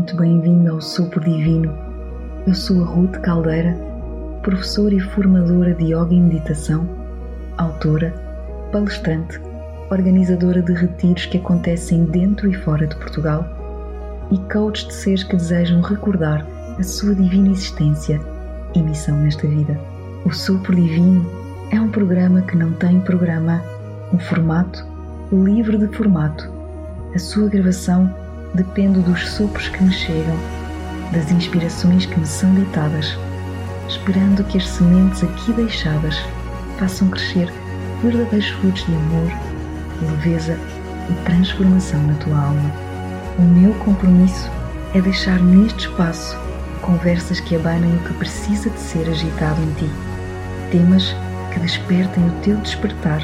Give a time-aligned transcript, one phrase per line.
[0.00, 1.76] muito bem-vindo ao Sopro Divino.
[2.46, 3.76] Eu sou a Ruth Caldeira,
[4.42, 6.88] professora e formadora de Yoga e Meditação,
[7.58, 8.10] autora,
[8.72, 9.38] palestrante,
[9.90, 13.44] organizadora de retiros que acontecem dentro e fora de Portugal
[14.30, 16.46] e coach de seres que desejam recordar
[16.78, 18.18] a sua divina existência
[18.74, 19.78] e missão nesta vida.
[20.24, 21.30] O Sopro Divino
[21.70, 23.62] é um programa que não tem programa,
[24.14, 24.82] um formato
[25.30, 26.50] livre de formato.
[27.14, 28.10] A sua gravação
[28.54, 30.36] depende dos sopros que me chegam,
[31.12, 33.16] das inspirações que me são ditadas,
[33.88, 36.20] esperando que as sementes aqui deixadas
[36.78, 37.52] façam crescer
[38.02, 39.32] verdadeiros frutos de amor,
[40.02, 40.58] leveza
[41.08, 42.72] e transformação na tua alma.
[43.38, 44.50] O meu compromisso
[44.94, 46.36] é deixar neste espaço
[46.80, 49.90] conversas que abanem o que precisa de ser agitado em ti,
[50.70, 51.14] temas
[51.52, 53.22] que despertem o teu despertar,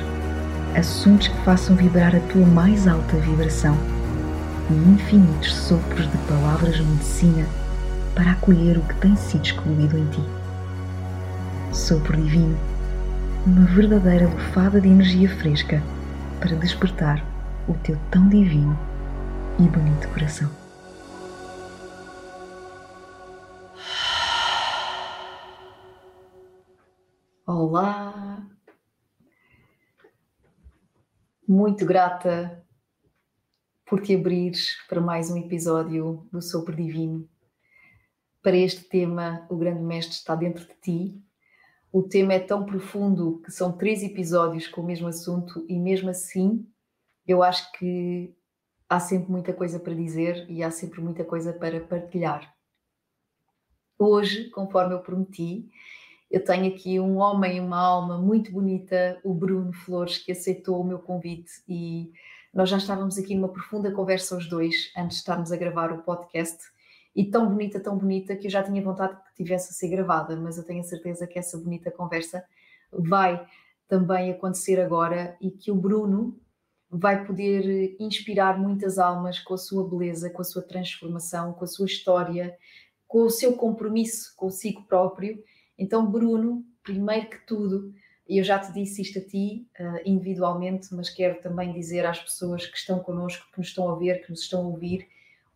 [0.76, 3.76] assuntos que façam vibrar a tua mais alta vibração
[4.70, 7.46] e infinitos sopros de palavras de medicina
[8.14, 10.22] para acolher o que tem sido excluído em ti.
[11.72, 12.58] Sopro divino,
[13.46, 15.82] uma verdadeira lufada de energia fresca
[16.40, 17.24] para despertar
[17.68, 18.76] o teu tão divino
[19.58, 20.50] e bonito coração.
[27.46, 28.42] Olá!
[31.46, 32.65] Muito grata
[33.86, 37.28] por te abrires para mais um episódio do Sopro Divino.
[38.42, 41.22] Para este tema, o Grande Mestre está dentro de ti.
[41.92, 46.10] O tema é tão profundo que são três episódios com o mesmo assunto e, mesmo
[46.10, 46.66] assim,
[47.28, 48.34] eu acho que
[48.88, 52.52] há sempre muita coisa para dizer e há sempre muita coisa para partilhar.
[53.96, 55.70] Hoje, conforme eu prometi,
[56.28, 60.80] eu tenho aqui um homem e uma alma muito bonita, o Bruno Flores, que aceitou
[60.80, 62.10] o meu convite e
[62.56, 66.02] nós já estávamos aqui numa profunda conversa os dois antes de estarmos a gravar o
[66.02, 66.56] podcast
[67.14, 70.34] e tão bonita, tão bonita que eu já tinha vontade que tivesse a ser gravada,
[70.36, 72.42] mas eu tenho a certeza que essa bonita conversa
[72.90, 73.46] vai
[73.86, 76.40] também acontecer agora e que o Bruno
[76.88, 81.68] vai poder inspirar muitas almas com a sua beleza, com a sua transformação, com a
[81.68, 82.56] sua história,
[83.06, 85.44] com o seu compromisso consigo próprio.
[85.78, 87.92] Então, Bruno, primeiro que tudo,
[88.28, 92.18] e eu já te disse isto a ti uh, individualmente, mas quero também dizer às
[92.18, 95.08] pessoas que estão connosco, que nos estão a ver, que nos estão a ouvir,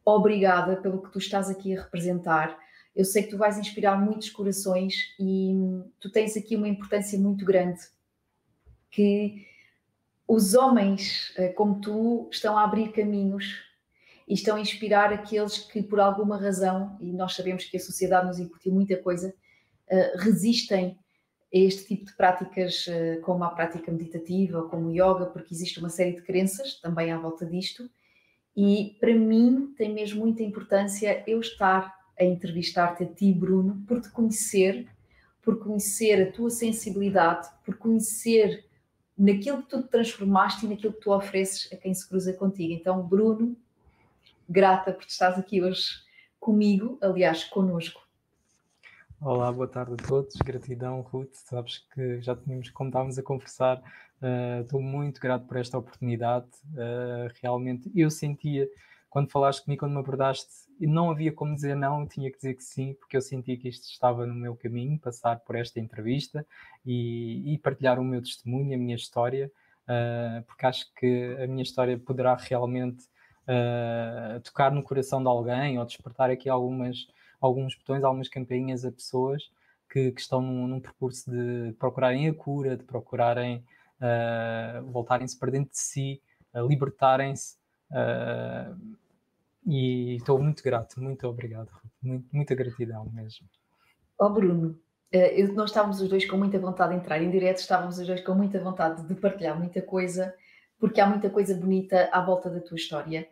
[0.05, 2.57] obrigada pelo que tu estás aqui a representar.
[2.95, 5.53] Eu sei que tu vais inspirar muitos corações e
[5.99, 7.81] tu tens aqui uma importância muito grande
[8.91, 9.47] que
[10.29, 13.65] os homens uh, como tu estão a abrir caminhos
[14.29, 18.29] e estão a inspirar aqueles que por alguma razão, e nós sabemos que a sociedade
[18.29, 19.35] nos incutiu muita coisa,
[19.91, 20.97] uh, resistem
[21.53, 25.89] este tipo de práticas, eh, como a prática meditativa, como o yoga, porque existe uma
[25.89, 27.91] série de crenças também à volta disto.
[28.57, 34.01] E para mim tem mesmo muita importância eu estar a entrevistar-te a ti, Bruno, por
[34.01, 34.87] te conhecer,
[35.43, 38.65] por conhecer a tua sensibilidade, por conhecer
[39.17, 42.73] naquilo que tu te transformaste e naquilo que tu ofereces a quem se cruza contigo.
[42.73, 43.57] Então, Bruno,
[44.49, 45.89] grata por estás aqui hoje
[46.39, 48.10] comigo, aliás, conosco.
[49.23, 50.35] Olá, boa tarde a todos.
[50.37, 51.35] Gratidão, Ruth.
[51.35, 56.47] Sabes que já tínhamos, como estávamos a conversar, uh, estou muito grato por esta oportunidade.
[56.73, 58.67] Uh, realmente, eu sentia,
[59.11, 60.49] quando falaste comigo, quando me abordaste,
[60.81, 63.91] não havia como dizer não, tinha que dizer que sim, porque eu sentia que isto
[63.91, 66.47] estava no meu caminho, passar por esta entrevista
[66.87, 69.53] e, e partilhar o meu testemunho, a minha história,
[69.85, 73.05] uh, porque acho que a minha história poderá realmente
[74.45, 77.09] tocar no coração de alguém ou despertar aqui algumas
[77.41, 79.51] alguns botões, algumas campainhas a pessoas
[79.91, 83.65] que, que estão num, num, percurso de procurarem a cura, de procurarem
[84.01, 86.23] uh, voltarem-se para dentro de si,
[86.55, 87.57] libertarem-se.
[87.91, 88.97] Uh,
[89.67, 91.71] e estou muito grato, muito obrigado,
[92.03, 93.47] muito, muita gratidão mesmo.
[94.19, 94.79] Ó oh Bruno,
[95.13, 98.21] eu, nós estávamos os dois com muita vontade de entrar em direto, estávamos os dois
[98.21, 100.35] com muita vontade de partilhar muita coisa,
[100.79, 103.29] porque há muita coisa bonita à volta da tua história.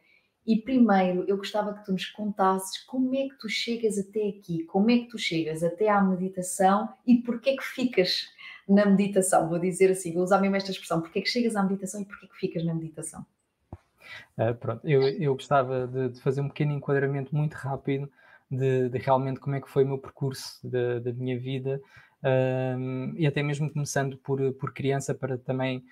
[0.48, 4.64] E primeiro eu gostava que tu nos contasses como é que tu chegas até aqui,
[4.64, 8.30] como é que tu chegas até à meditação e porquê é que ficas
[8.66, 9.46] na meditação.
[9.46, 12.06] Vou dizer assim, vou usar mesmo esta expressão, porquê é que chegas à meditação e
[12.06, 13.26] porquê é que ficas na meditação.
[14.38, 18.10] Uh, pronto, eu, eu gostava de, de, fazer um pequeno enquadramento muito rápido
[18.50, 21.78] de, de, realmente como é que foi o meu percurso da, da minha vida
[22.22, 25.84] uh, e até mesmo começando por, por criança para também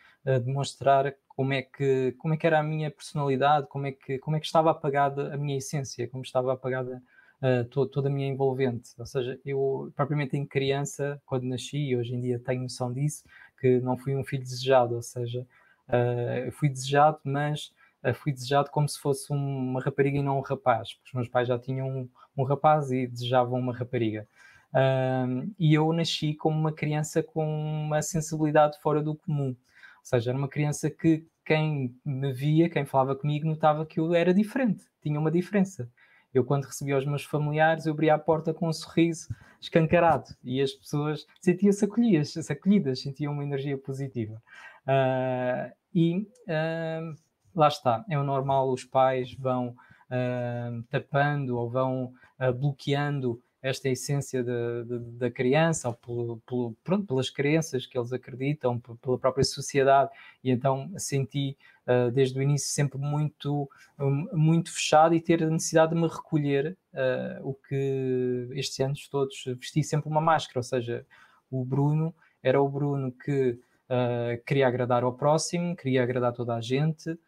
[0.44, 4.36] demonstrar como é que como é que era a minha personalidade, como é que como
[4.36, 7.02] é que estava apagada a minha essência, como estava apagada
[7.42, 8.90] uh, to, toda a minha envolvente.
[8.98, 13.24] Ou seja, eu propriamente em criança, quando nasci, e hoje em dia tenho noção disso,
[13.60, 15.46] que não fui um filho desejado, ou seja,
[15.88, 17.72] uh, fui desejado, mas
[18.04, 21.28] uh, fui desejado como se fosse uma rapariga e não um rapaz, porque os meus
[21.28, 24.26] pais já tinham um, um rapaz e desejavam uma rapariga.
[24.72, 29.56] Uh, e eu nasci como uma criança com uma sensibilidade fora do comum,
[30.06, 34.34] seja, era uma criança que quem me via, quem falava comigo, notava que eu era
[34.34, 35.88] diferente, tinha uma diferença.
[36.34, 39.28] Eu, quando recebia os meus familiares, eu abria a porta com um sorriso
[39.60, 44.42] escancarado e as pessoas sentiam-se acolhidas, acolhidas, sentiam uma energia positiva.
[44.86, 47.16] Uh, e uh,
[47.54, 52.12] lá está, é o normal, os pais vão uh, tapando ou vão
[52.60, 58.12] bloqueando esta essência de, de, da criança, ou pelo, pelo, pronto, pelas crenças que eles
[58.12, 60.10] acreditam, pela própria sociedade,
[60.42, 61.56] e então senti
[61.86, 63.68] uh, desde o início sempre muito,
[63.98, 69.08] um, muito fechado e ter a necessidade de me recolher, uh, o que estes anos
[69.08, 71.06] todos vesti sempre uma máscara, ou seja,
[71.50, 73.58] o Bruno era o Bruno que
[73.88, 77.18] uh, queria agradar ao próximo, queria agradar toda a gente,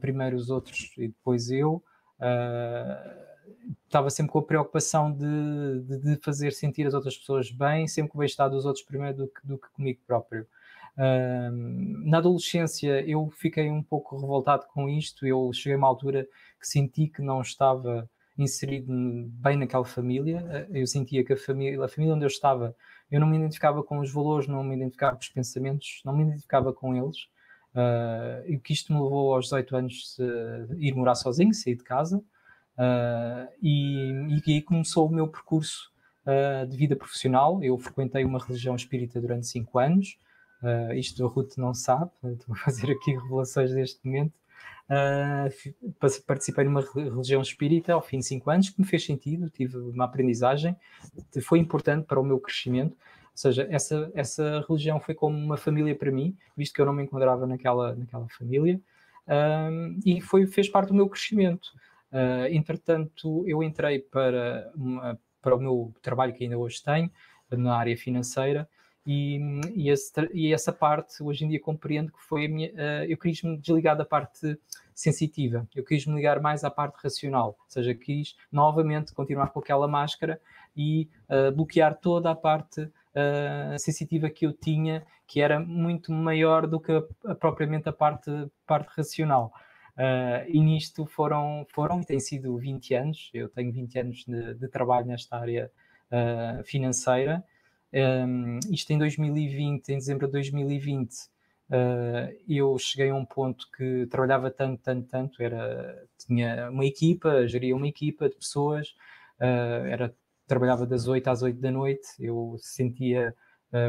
[0.00, 1.80] primeiro os outros e depois eu.
[2.18, 3.27] Uh,
[3.84, 8.12] estava sempre com a preocupação de, de, de, fazer sentir as outras pessoas bem, sempre
[8.12, 10.46] com o bem-estar dos outros primeiro do que, do que comigo próprio.
[10.96, 16.24] Uh, na adolescência eu fiquei um pouco revoltado com isto, eu cheguei a uma altura
[16.60, 18.92] que senti que não estava inserido
[19.28, 22.74] bem naquela família, eu sentia que a família, a família onde eu estava,
[23.10, 26.24] eu não me identificava com os valores, não me identificava com os pensamentos, não me
[26.24, 27.22] identificava com eles,
[27.74, 31.84] uh, e que isto me levou aos 18 anos a ir morar sozinho, sair de
[31.84, 32.22] casa,
[32.78, 35.90] Uh, e, e aí começou o meu percurso
[36.24, 37.62] uh, de vida profissional.
[37.62, 40.16] Eu frequentei uma religião espírita durante cinco anos.
[40.62, 44.32] Uh, isto a Ruth não sabe, estou a fazer aqui revelações deste momento.
[46.26, 50.04] participei numa religião espírita ao fim de cinco anos, que me fez sentido, tive uma
[50.04, 50.76] aprendizagem,
[51.42, 52.92] foi importante para o meu crescimento.
[52.92, 56.92] Ou seja, essa, essa religião foi como uma família para mim, visto que eu não
[56.92, 58.80] me encontrava naquela, naquela família,
[60.04, 61.70] e foi, fez parte do meu crescimento.
[62.12, 67.10] Uh, entretanto, eu entrei para, uma, para o meu trabalho que ainda hoje tenho,
[67.50, 68.68] na área financeira,
[69.06, 69.40] e,
[69.74, 72.68] e, esse, e essa parte hoje em dia compreendo que foi a minha.
[72.70, 74.58] Uh, eu quis me desligar da parte
[74.94, 79.60] sensitiva, eu quis me ligar mais à parte racional, ou seja, quis novamente continuar com
[79.60, 80.38] aquela máscara
[80.76, 86.66] e uh, bloquear toda a parte uh, sensitiva que eu tinha, que era muito maior
[86.66, 88.30] do que a, a, propriamente a parte,
[88.66, 89.52] parte racional.
[89.98, 94.54] Uh, e nisto foram, foram e têm sido 20 anos, eu tenho 20 anos de,
[94.54, 95.72] de trabalho nesta área
[96.12, 97.42] uh, financeira.
[97.92, 101.16] Um, isto em 2020, em dezembro de 2020, uh,
[101.72, 107.48] ah, eu cheguei a um ponto que trabalhava tanto, tanto, tanto, era, tinha uma equipa,
[107.48, 108.94] geria uma equipa de pessoas,
[109.40, 110.14] era,
[110.46, 113.34] trabalhava das 8 às 8 da noite, eu sentia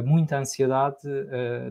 [0.06, 0.98] muita ansiedade,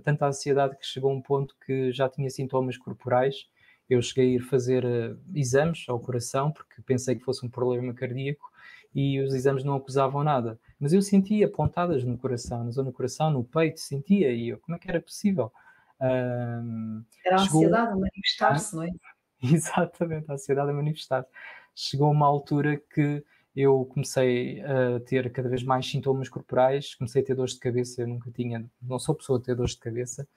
[0.02, 3.46] tanta ansiedade que chegou a um ponto que já tinha sintomas corporais,
[3.88, 7.93] eu cheguei a ir fazer uh, exames ao coração porque pensei que fosse um problema
[7.94, 8.50] cardíaco
[8.94, 10.58] e os exames não acusavam nada.
[10.79, 14.58] Mas eu sentia pontadas no coração, na zona do coração, no peito, sentia, e eu,
[14.58, 15.52] como é que era possível?
[16.00, 17.61] Uh, era a chegou...
[17.61, 18.90] ansiedade a manifestar-se, não é?
[19.43, 21.29] Exatamente, a ansiedade a manifestar-se.
[21.75, 23.25] Chegou uma altura que
[23.55, 28.02] eu comecei a ter cada vez mais sintomas corporais, comecei a ter dores de cabeça,
[28.02, 30.29] eu nunca tinha, não sou pessoa a ter dores de cabeça,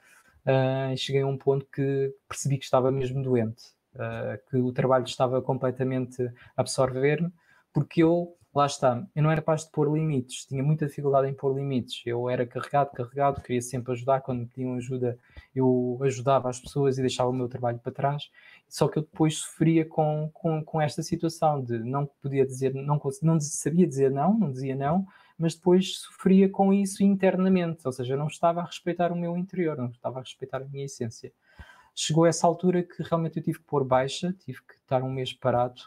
[0.45, 3.63] uh, cheguei a um ponto que percebi que estava mesmo doente,
[3.95, 6.21] uh, que o trabalho estava completamente
[6.55, 7.31] a absorver-me,
[7.73, 11.33] porque eu, lá está, eu não era capaz de pôr limites, tinha muita dificuldade em
[11.33, 12.01] pôr limites.
[12.05, 15.17] Eu era carregado, carregado, queria sempre ajudar, quando me pediam ajuda,
[15.55, 18.29] eu ajudava as pessoas e deixava o meu trabalho para trás.
[18.67, 22.99] Só que eu depois sofria com, com, com esta situação de não podia dizer, não,
[23.21, 25.05] não sabia dizer não, não dizia não,
[25.41, 29.75] mas depois sofria com isso internamente, ou seja, não estava a respeitar o meu interior,
[29.75, 31.33] não estava a respeitar a minha essência.
[31.95, 35.33] Chegou essa altura que realmente eu tive que pôr baixa, tive que estar um mês
[35.33, 35.81] parado,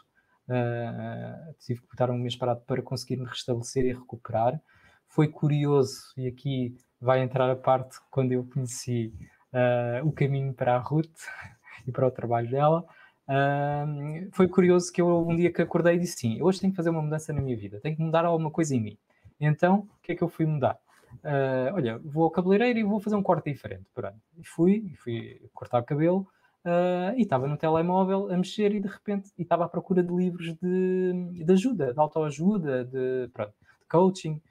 [0.49, 4.61] uh, tive que estar um mês parado para conseguir me restabelecer e recuperar.
[5.07, 9.13] Foi curioso, e aqui vai entrar a parte quando eu conheci
[9.53, 11.17] uh, o caminho para a Ruth
[11.87, 12.85] e para o trabalho dela.
[13.27, 16.89] Uh, foi curioso que eu um dia que acordei disse sim, hoje tenho que fazer
[16.89, 18.97] uma mudança na minha vida, tenho que mudar alguma coisa em mim.
[19.39, 20.79] Então, o que é que eu fui mudar?
[21.23, 23.85] Uh, olha, vou ao cabeleireiro e vou fazer um corte diferente.
[23.93, 24.19] Pronto.
[24.37, 26.27] E fui, fui cortar o cabelo
[26.65, 30.53] uh, e estava no telemóvel a mexer e de repente estava à procura de livros
[30.55, 34.41] de, de ajuda, de autoajuda, de, pronto, de coaching.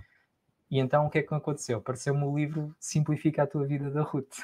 [0.70, 1.78] E então o que é que aconteceu?
[1.78, 4.38] Apareceu-me o livro Simplifica a Tua Vida da Ruth.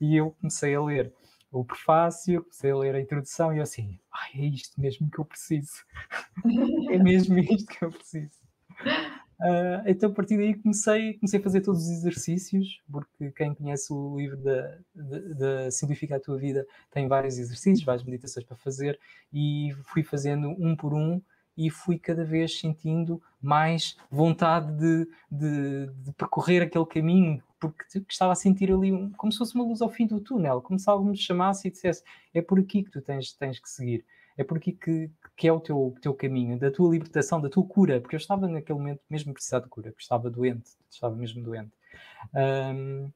[0.00, 1.12] E eu comecei a ler
[1.50, 5.18] o prefácio, comecei a ler a introdução e eu assim, ai, é isto mesmo que
[5.18, 5.72] eu preciso.
[6.90, 8.38] é mesmo isto que eu preciso.
[9.40, 13.92] Uh, então, a partir daí, comecei, comecei a fazer todos os exercícios, porque quem conhece
[13.92, 18.98] o livro da, da, Simplifica a Tua Vida tem vários exercícios, várias meditações para fazer,
[19.32, 21.22] e fui fazendo um por um
[21.56, 28.32] e fui cada vez sentindo mais vontade de, de, de percorrer aquele caminho, porque estava
[28.32, 30.90] a sentir ali um, como se fosse uma luz ao fim do túnel, como se
[30.90, 32.02] algo me chamasse e dissesse:
[32.34, 34.04] é por aqui que tu tens, tens que seguir
[34.38, 37.64] é por aqui que, que é o teu, teu caminho, da tua libertação, da tua
[37.64, 41.40] cura, porque eu estava naquele momento mesmo precisar de cura, porque estava doente, estava mesmo
[41.44, 41.70] doente.
[42.34, 43.08] Um,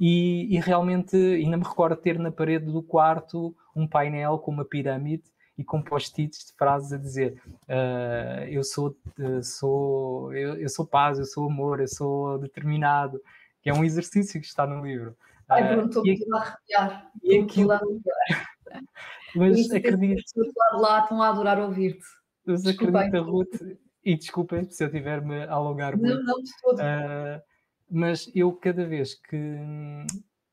[0.00, 4.64] e, e, realmente ainda me recordo ter na parede do quarto um painel com uma
[4.64, 5.22] pirâmide
[5.56, 10.84] e com post-its de frases a dizer uh, eu sou, uh, sou eu, eu, sou
[10.84, 13.20] paz, eu sou amor, eu sou determinado,
[13.62, 15.16] que é um exercício que está no livro.
[15.48, 17.10] Ai, pronto, estou a arrepiar.
[17.22, 17.70] E aquilo,
[19.34, 20.18] mas acredito.
[20.18, 22.04] As pessoas lá estão a adorar ouvir-te.
[22.46, 23.60] Mas acredita, Ruth,
[24.04, 26.16] e desculpem se eu tiver-me a alongar muito.
[26.16, 26.78] Não, não, de todo.
[26.78, 27.42] Uh,
[27.90, 29.56] mas eu, cada vez que,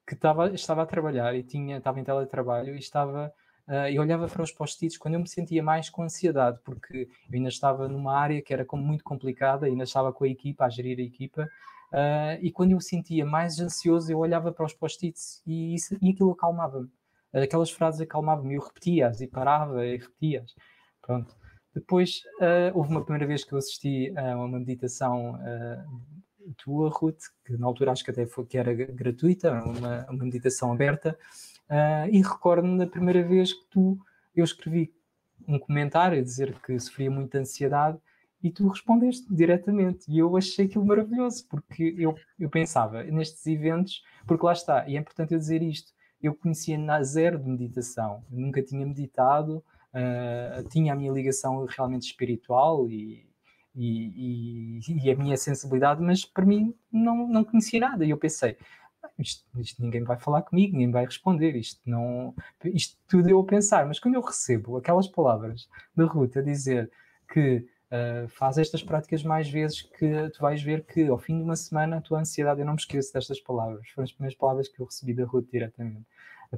[0.06, 3.34] que estava, estava a trabalhar e tinha, estava em teletrabalho e estava.
[3.68, 7.36] Uh, eu olhava para os post-its quando eu me sentia mais com ansiedade, porque eu
[7.36, 10.70] ainda estava numa área que era como muito complicada, ainda estava com a equipa, a
[10.70, 11.50] gerir a equipa,
[11.92, 16.12] uh, e quando eu sentia mais ansioso, eu olhava para os post-its e, isso, e
[16.12, 16.90] aquilo acalmava-me
[17.44, 20.56] aquelas frases acalmavam-me, eu repetia-as e parava e repetia-as.
[21.02, 21.36] Pronto.
[21.74, 27.22] Depois, uh, houve uma primeira vez que eu assisti a uma meditação uh, tua, Ruth,
[27.46, 31.18] que na altura acho que até foi que era gratuita, uma, uma meditação aberta,
[31.70, 33.98] uh, e recordo-me da primeira vez que tu,
[34.36, 34.94] eu escrevi
[35.48, 37.98] um comentário a dizer que sofria muita ansiedade
[38.42, 40.10] e tu respondeste diretamente.
[40.10, 44.96] E eu achei aquilo maravilhoso, porque eu, eu pensava nestes eventos, porque lá está, e
[44.96, 45.92] é importante eu dizer isto,
[46.22, 51.66] eu conhecia na zero de meditação, eu nunca tinha meditado, uh, tinha a minha ligação
[51.66, 53.28] realmente espiritual e,
[53.76, 58.06] e, e, e, a minha sensibilidade, mas para mim não, não conhecia nada.
[58.06, 58.58] E eu pensei,
[59.04, 62.34] ah, isto, isto, ninguém vai falar comigo, ninguém vai responder, isto não.
[62.64, 66.92] Isto tudo eu a pensar, mas quando eu recebo aquelas palavras da Ruth a dizer
[67.32, 71.44] que Uh, faz estas práticas mais vezes que tu vais ver que ao fim de
[71.44, 74.68] uma semana a tua ansiedade, eu não me esqueço destas palavras, foram as primeiras palavras
[74.68, 76.04] que eu recebi da Ruth diretamente.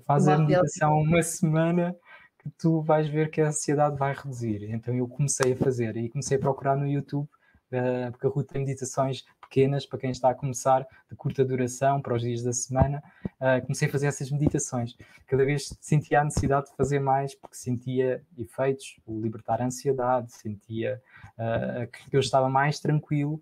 [0.06, 1.96] Faz a meditação uma semana
[2.40, 4.70] que tu vais ver que a ansiedade vai reduzir.
[4.72, 7.28] Então eu comecei a fazer e comecei a procurar no YouTube,
[7.72, 12.02] uh, porque a Ruth tem meditações pequenas para quem está a começar, de curta duração,
[12.02, 13.02] para os dias da semana.
[13.36, 14.96] Uh, comecei a fazer essas meditações.
[15.26, 20.32] Cada vez sentia a necessidade de fazer mais, porque sentia efeitos, o libertar a ansiedade,
[20.32, 21.02] sentia
[21.38, 23.42] uh, que eu estava mais tranquilo,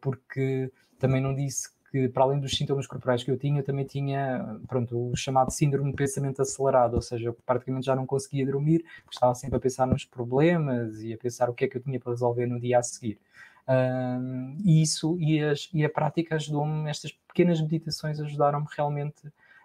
[0.00, 3.84] porque também não disse que para além dos sintomas corporais que eu tinha, eu também
[3.84, 8.46] tinha pronto, o chamado síndrome de pensamento acelerado, ou seja, eu praticamente já não conseguia
[8.46, 11.82] dormir, estava sempre a pensar nos problemas e a pensar o que é que eu
[11.82, 13.18] tinha para resolver no dia a seguir.
[13.68, 19.22] Um, e isso e, as, e a prática ajudou-me, estas pequenas meditações ajudaram-me realmente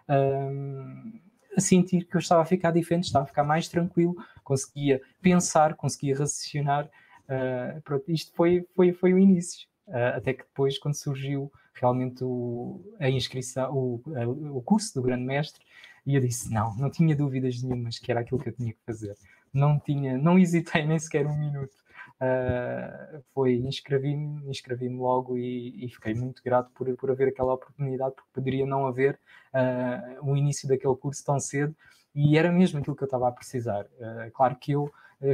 [0.08, 1.12] um,
[1.56, 4.14] a sentir que eu estava a ficar diferente, estava a ficar mais tranquilo,
[4.44, 6.88] conseguia pensar, conseguia raciocinar.
[7.24, 9.66] Uh, pronto, isto foi, foi, foi o início.
[9.88, 15.02] Uh, até que depois, quando surgiu realmente o, a inscrição, o, a, o curso do
[15.02, 15.64] Grande Mestre,
[16.06, 18.80] e eu disse: não, não tinha dúvidas nenhumas que era aquilo que eu tinha que
[18.86, 19.16] fazer.
[19.52, 21.74] Não tinha, não hesitei nem sequer um minuto.
[22.18, 28.14] Uh, foi inscrevi-me, inscrevi-me logo e, e, fiquei muito grato por, por haver aquela oportunidade,
[28.14, 29.18] porque poderia não haver
[29.52, 31.76] uh, o início daquele curso tão cedo
[32.14, 33.84] e era mesmo aquilo que eu estava a precisar.
[33.84, 34.90] Uh, claro que eu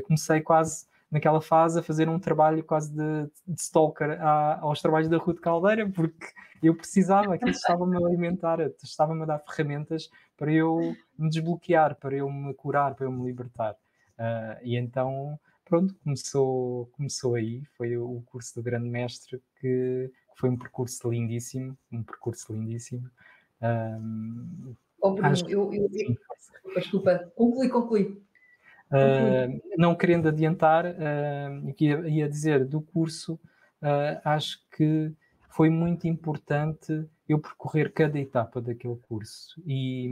[0.06, 4.18] comecei quase naquela fase a fazer um trabalho quase de, de stalker
[4.62, 6.26] aos trabalhos da Ruth Caldeira, porque
[6.62, 12.16] eu precisava, aquilo estava-me a alimentar, estava-me a dar ferramentas para eu me desbloquear, para
[12.16, 13.74] eu me curar, para eu me libertar.
[14.18, 20.40] Uh, e então, pronto, começou, começou aí, foi o curso do Grande Mestre, que, que
[20.40, 23.10] foi um percurso lindíssimo, um percurso lindíssimo.
[23.60, 25.46] Um, oh, Bruno, acho...
[25.46, 25.90] eu, eu,
[26.74, 28.22] desculpa, conclui, conclui.
[28.92, 33.34] Uh, não querendo adiantar, uh, ia, ia dizer do curso,
[33.82, 35.12] uh, acho que
[35.48, 40.06] foi muito importante eu percorrer cada etapa daquele curso e,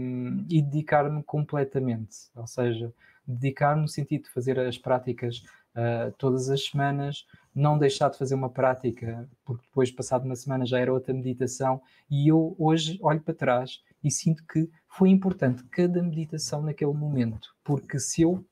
[0.48, 2.92] e dedicar-me completamente, ou seja,
[3.26, 5.42] dedicar-me no sentido de fazer as práticas
[5.74, 10.64] uh, todas as semanas, não deixar de fazer uma prática, porque depois, passado uma semana,
[10.66, 15.64] já era outra meditação, e eu hoje olho para trás e sinto que foi importante
[15.64, 18.44] cada meditação naquele momento, porque se eu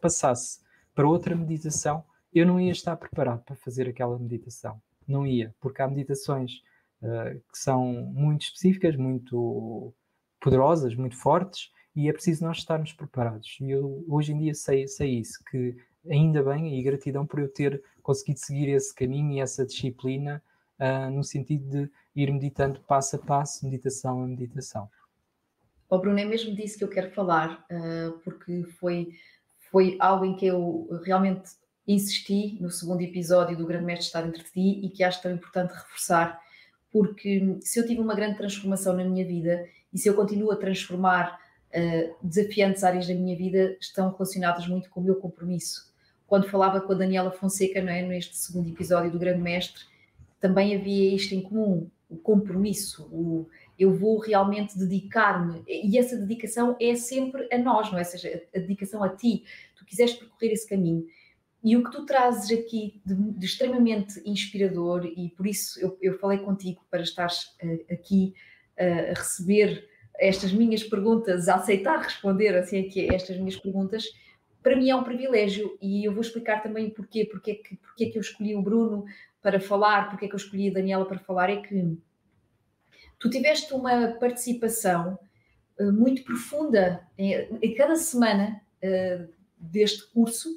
[0.00, 0.60] passasse
[0.94, 4.80] para outra meditação, eu não ia estar preparado para fazer aquela meditação.
[5.06, 6.62] Não ia, porque há meditações
[7.02, 9.94] uh, que são muito específicas, muito
[10.40, 13.58] poderosas, muito fortes, e é preciso nós estarmos preparados.
[13.60, 15.76] E eu hoje em dia sei, sei isso, que
[16.08, 20.42] ainda bem, e gratidão por eu ter conseguido seguir esse caminho e essa disciplina
[20.80, 24.88] uh, no sentido de ir meditando passo a passo, meditação a meditação.
[25.88, 29.10] O Bruno é mesmo disso que eu quero falar, uh, porque foi,
[29.72, 31.50] foi algo em que eu realmente
[31.88, 35.72] insisti no segundo episódio do Grande Mestre Estar Entre Ti e que acho tão importante
[35.72, 36.38] reforçar,
[36.92, 40.56] porque se eu tive uma grande transformação na minha vida e se eu continuo a
[40.56, 41.40] transformar
[41.74, 45.90] uh, desafiantes áreas da minha vida, estão relacionadas muito com o meu compromisso.
[46.26, 49.82] Quando falava com a Daniela Fonseca, não é, neste segundo episódio do Grande Mestre,
[50.38, 53.48] também havia isto em comum, o compromisso, o
[53.78, 58.02] eu vou realmente dedicar-me, e essa dedicação é sempre a nós, não é?
[58.02, 59.44] Ou seja, a dedicação a ti,
[59.76, 61.06] tu quiseres percorrer esse caminho.
[61.64, 66.18] E o que tu trazes aqui de, de extremamente inspirador, e por isso eu, eu
[66.18, 68.34] falei contigo para estares uh, aqui
[68.78, 69.88] uh, a receber
[70.18, 74.04] estas minhas perguntas, a aceitar responder assim aqui estas minhas perguntas,
[74.62, 78.04] para mim é um privilégio e eu vou explicar também porquê, porque é que, porque
[78.04, 79.04] é que eu escolhi o Bruno
[79.40, 81.96] para falar, porque é que eu escolhi a Daniela para falar, é que
[83.22, 85.16] tu tiveste uma participação
[85.78, 90.50] uh, muito profunda em, cada semana uh, deste curso,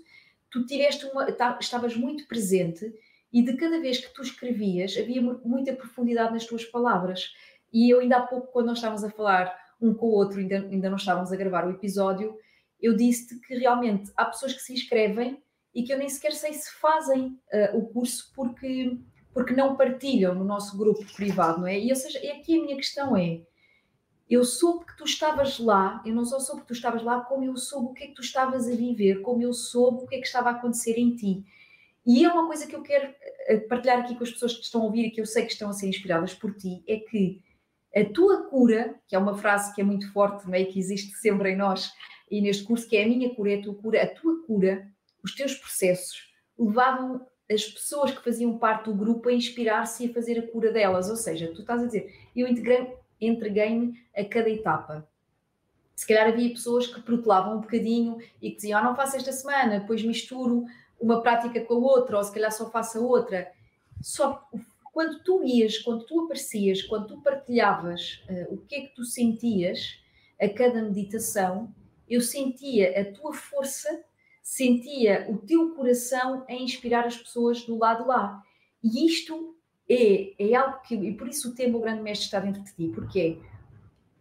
[0.50, 1.27] tu tiveste uma,
[1.60, 2.91] estavas muito presente
[3.31, 7.36] e de cada vez que tu escrevias havia muita profundidade nas tuas palavras.
[7.72, 10.57] E eu ainda há pouco, quando nós estávamos a falar um com o outro, ainda,
[10.57, 12.36] ainda não estávamos a gravar o episódio,
[12.81, 15.39] eu disse-te que realmente há pessoas que se inscrevem
[15.72, 18.98] e que eu nem sequer sei se fazem uh, o curso porque
[19.36, 21.77] porque não partilham no nosso grupo privado, não é?
[21.77, 23.42] E ou seja, aqui a minha questão é:
[24.30, 27.44] eu soube que tu estavas lá, eu não só soube que tu estavas lá, como
[27.44, 30.15] eu soube o que é que tu estavas a viver, como eu soube o que
[30.15, 31.44] é que estava a acontecer em ti.
[32.06, 33.13] E é uma coisa que eu quero
[33.48, 35.51] eh, partilhar aqui com as pessoas que estão a ouvir e que eu sei que
[35.51, 37.42] estão a ser inspiradas por ti, é que
[37.94, 40.63] a tua cura, que é uma frase que é muito forte, não é?
[40.63, 41.92] que existe sempre em nós
[42.32, 44.88] e neste curso, que é a minha cura, é a tua cura, a tua cura,
[45.22, 50.13] os teus processos levavam as pessoas que faziam parte do grupo a inspirar-se e a
[50.13, 51.09] fazer a cura delas.
[51.09, 55.07] Ou seja, tu estás a dizer, eu entreguei-me a cada etapa.
[55.95, 59.31] Se calhar havia pessoas que protelavam um bocadinho e que diziam, ah, não faço esta
[59.31, 60.65] semana, depois misturo
[60.99, 63.51] uma prática com a outra, ou se calhar só faço a outra.
[64.01, 64.45] Só
[64.91, 69.03] quando tu ias, quando tu aparecias, quando tu partilhavas uh, o que é que tu
[69.03, 70.01] sentias
[70.39, 71.73] a cada meditação,
[72.10, 74.03] eu sentia a tua força
[74.45, 78.43] sentia o teu coração a inspirar as pessoas do lado lá.
[78.84, 79.58] E isto
[79.89, 82.71] é, é algo que, e por isso o tema O Grande Mestre está dentro de
[82.71, 83.49] ti, porque é,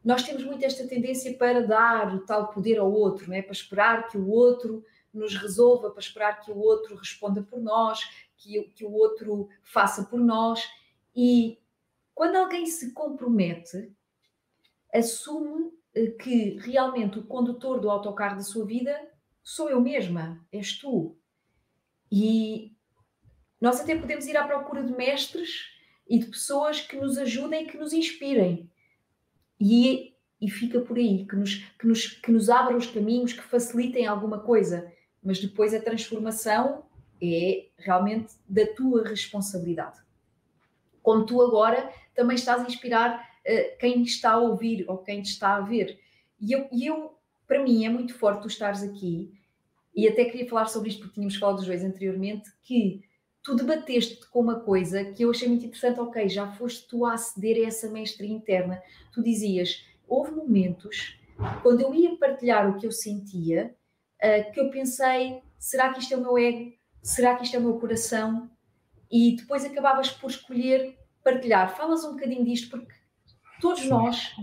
[0.02, 3.42] nós temos muito esta tendência para dar o tal poder ao outro, não é?
[3.42, 4.82] para esperar que o outro
[5.12, 8.00] nos resolva, para esperar que o outro responda por nós,
[8.38, 10.66] que, que o outro faça por nós.
[11.14, 11.58] E
[12.14, 13.92] quando alguém se compromete,
[14.90, 18.98] assume eh, que realmente o condutor do autocarro da sua vida
[19.44, 21.16] sou eu mesma, és tu.
[22.10, 22.74] E
[23.60, 25.66] nós até podemos ir à procura de mestres
[26.08, 28.70] e de pessoas que nos ajudem que nos inspirem.
[29.60, 33.42] E, e fica por aí, que nos, que, nos, que nos abram os caminhos, que
[33.42, 34.90] facilitem alguma coisa.
[35.22, 36.86] Mas depois a transformação
[37.22, 40.00] é realmente da tua responsabilidade.
[41.02, 45.30] Como tu agora também estás a inspirar uh, quem está a ouvir ou quem te
[45.30, 45.98] está a ver.
[46.40, 47.13] E eu, e eu
[47.46, 49.32] para mim é muito forte tu estares aqui
[49.94, 53.02] e até queria falar sobre isto porque tínhamos falado dos dois anteriormente, que
[53.42, 57.14] tu debateste com uma coisa que eu achei muito interessante, ok, já foste tu a
[57.14, 58.82] aceder a essa mestre interna.
[59.12, 61.18] Tu dizias, houve momentos,
[61.62, 63.74] quando eu ia partilhar o que eu sentia,
[64.22, 66.72] uh, que eu pensei, será que isto é o meu ego?
[67.02, 68.50] Será que isto é o meu coração?
[69.10, 71.76] E depois acabavas por escolher partilhar.
[71.76, 72.92] Falas um bocadinho disto, porque
[73.60, 74.34] todos nós,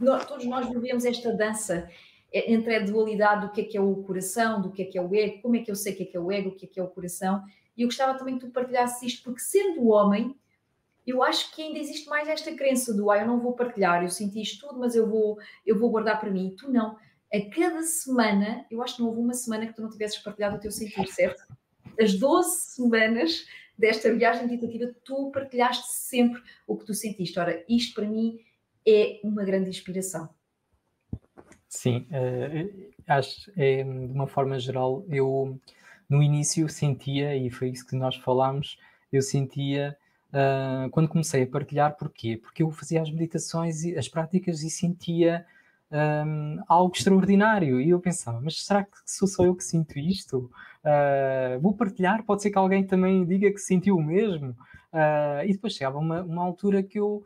[0.00, 1.90] nós todos nós vivemos esta dança
[2.32, 5.02] entre a dualidade do que é que é o coração, do que é que é
[5.02, 6.54] o ego, como é que eu sei o que é que é o ego, o
[6.54, 7.42] que é que é o coração.
[7.76, 10.36] E eu gostava também que tu partilhasses isto, porque sendo homem,
[11.06, 14.08] eu acho que ainda existe mais esta crença do ah, eu não vou partilhar, eu
[14.08, 16.48] senti isto tudo, mas eu vou, eu vou guardar para mim.
[16.48, 16.96] E tu não.
[17.32, 20.56] A cada semana, eu acho que não houve uma semana que tu não tivesses partilhado
[20.56, 21.42] o teu sentir, certo?
[22.00, 27.38] As 12 semanas desta viagem meditativa, tu partilhaste sempre o que tu sentiste.
[27.38, 28.38] Ora, isto para mim
[28.86, 30.28] é uma grande inspiração.
[31.74, 35.58] Sim, uh, acho é, de uma forma geral, eu
[36.06, 38.78] no início sentia, e foi isso que nós falámos,
[39.10, 39.96] eu sentia
[40.34, 42.36] uh, quando comecei a partilhar, porquê?
[42.36, 45.46] Porque eu fazia as meditações e as práticas e sentia
[45.90, 47.80] um, algo extraordinário.
[47.80, 50.50] E eu pensava, mas será que sou só eu que sinto isto?
[50.84, 54.50] Uh, vou partilhar, pode ser que alguém também diga que sentiu o mesmo.
[54.92, 57.24] Uh, e depois chegava uma, uma altura que eu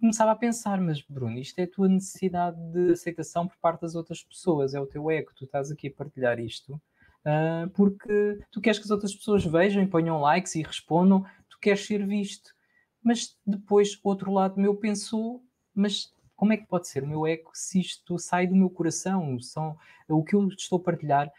[0.00, 3.94] começava a pensar, mas Bruno, isto é a tua necessidade de aceitação por parte das
[3.94, 6.74] outras pessoas, é o teu ego, tu estás aqui a partilhar isto.
[6.74, 11.58] uh, porque tu queres que as outras pessoas vejam e ponham likes e respondam, tu
[11.60, 12.50] queres ser visto.
[13.02, 15.42] Mas depois, outro lado meu pensou,
[15.74, 19.38] mas como é que pode ser o meu eco se isto sai do meu coração?
[19.40, 19.76] São,
[20.08, 21.30] o que eu estou a partilhar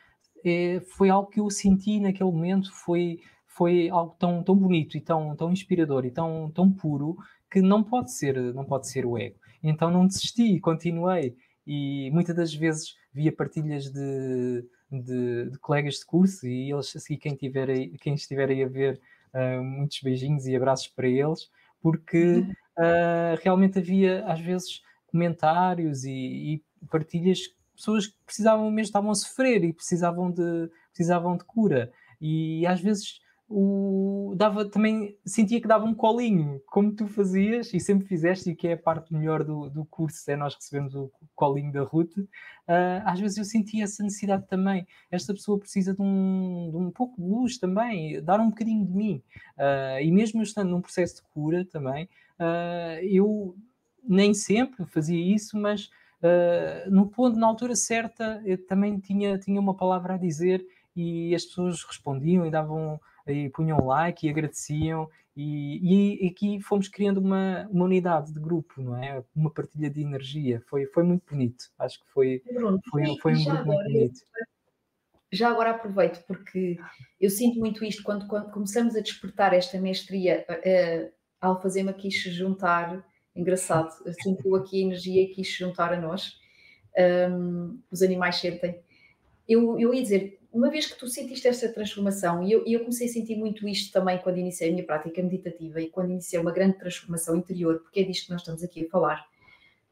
[0.45, 5.01] é, foi algo que eu senti naquele momento, foi, foi algo tão, tão bonito e
[5.01, 7.17] tão, tão inspirador e tão, tão puro
[7.51, 9.35] que não pode ser, não pode ser o ego.
[9.61, 11.35] Então não desisti, continuei
[11.67, 17.17] e muitas das vezes via partilhas de, de, de colegas de curso e eles, assim,
[17.17, 18.99] quem, tiver aí, quem estiver aí a ver,
[19.33, 22.39] uh, muitos beijinhos e abraços para eles, porque
[22.77, 29.15] uh, realmente havia às vezes comentários e, e partilhas pessoas que precisavam mesmo, estavam a
[29.15, 31.91] sofrer e precisavam de, precisavam de cura.
[32.19, 33.19] E às vezes
[33.51, 38.55] o, dava também sentia que dava um colinho, como tu fazias e sempre fizeste, e
[38.55, 42.17] que é a parte melhor do, do curso, é nós recebemos o colinho da Ruth.
[42.17, 42.27] Uh,
[43.03, 44.87] às vezes eu sentia essa necessidade também.
[45.11, 48.93] Esta pessoa precisa de um, de um pouco de luz também, dar um bocadinho de
[48.93, 49.21] mim.
[49.57, 52.05] Uh, e mesmo estando num processo de cura também,
[52.39, 53.55] uh, eu
[54.07, 55.89] nem sempre fazia isso, mas
[56.87, 60.63] no ponto, na altura certa, eu também tinha, tinha uma palavra a dizer
[60.95, 66.87] e as pessoas respondiam e davam e punham like e agradeciam e, e aqui fomos
[66.87, 69.23] criando uma, uma unidade de grupo, não é?
[69.35, 72.41] Uma partilha de energia, foi, foi muito bonito, acho que foi,
[72.89, 74.19] foi, foi um grupo muito bonito.
[75.31, 76.77] Já agora aproveito, porque
[77.19, 82.21] eu sinto muito isto quando, quando começamos a despertar esta mestria, uh, uh, Alfazema quis
[82.21, 83.03] se juntar
[83.33, 86.37] engraçado, sentiu aqui a energia e quis se juntar a nós.
[87.31, 88.81] Um, os animais sentem.
[89.47, 93.07] Eu, eu ia dizer, uma vez que tu sentiste esta transformação, e eu, eu, comecei
[93.07, 96.51] a sentir muito isto também quando iniciei a minha prática meditativa e quando iniciei uma
[96.51, 99.25] grande transformação interior, porque é disto que nós estamos aqui a falar,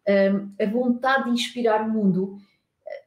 [0.08, 2.38] um, a vontade de inspirar o mundo,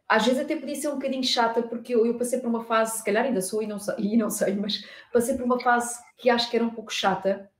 [0.08, 2.98] às vezes até podia ser um bocadinho chata, porque eu, eu passei por uma fase,
[2.98, 6.02] se calhar ainda sou e não, sei, e não sei, mas passei por uma fase
[6.16, 7.50] que acho que era um pouco chata,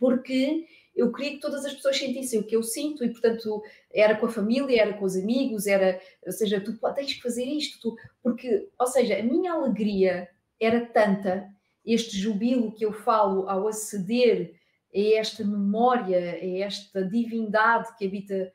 [0.00, 4.16] porque eu queria que todas as pessoas sentissem o que eu sinto e, portanto, era
[4.16, 7.80] com a família, era com os amigos, era, ou seja, tu tens que fazer isto,
[7.80, 10.28] tu, porque, ou seja, a minha alegria
[10.60, 11.48] era tanta,
[11.84, 14.54] este jubilo que eu falo ao aceder
[14.94, 18.52] a esta memória, a esta divindade que habita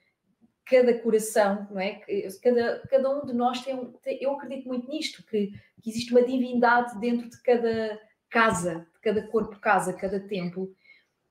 [0.70, 2.02] cada coração, não é?
[2.44, 6.22] Cada, cada um de nós tem, um, eu acredito muito nisto, que, que existe uma
[6.22, 10.74] divindade dentro de cada casa, de cada corpo casa, cada templo.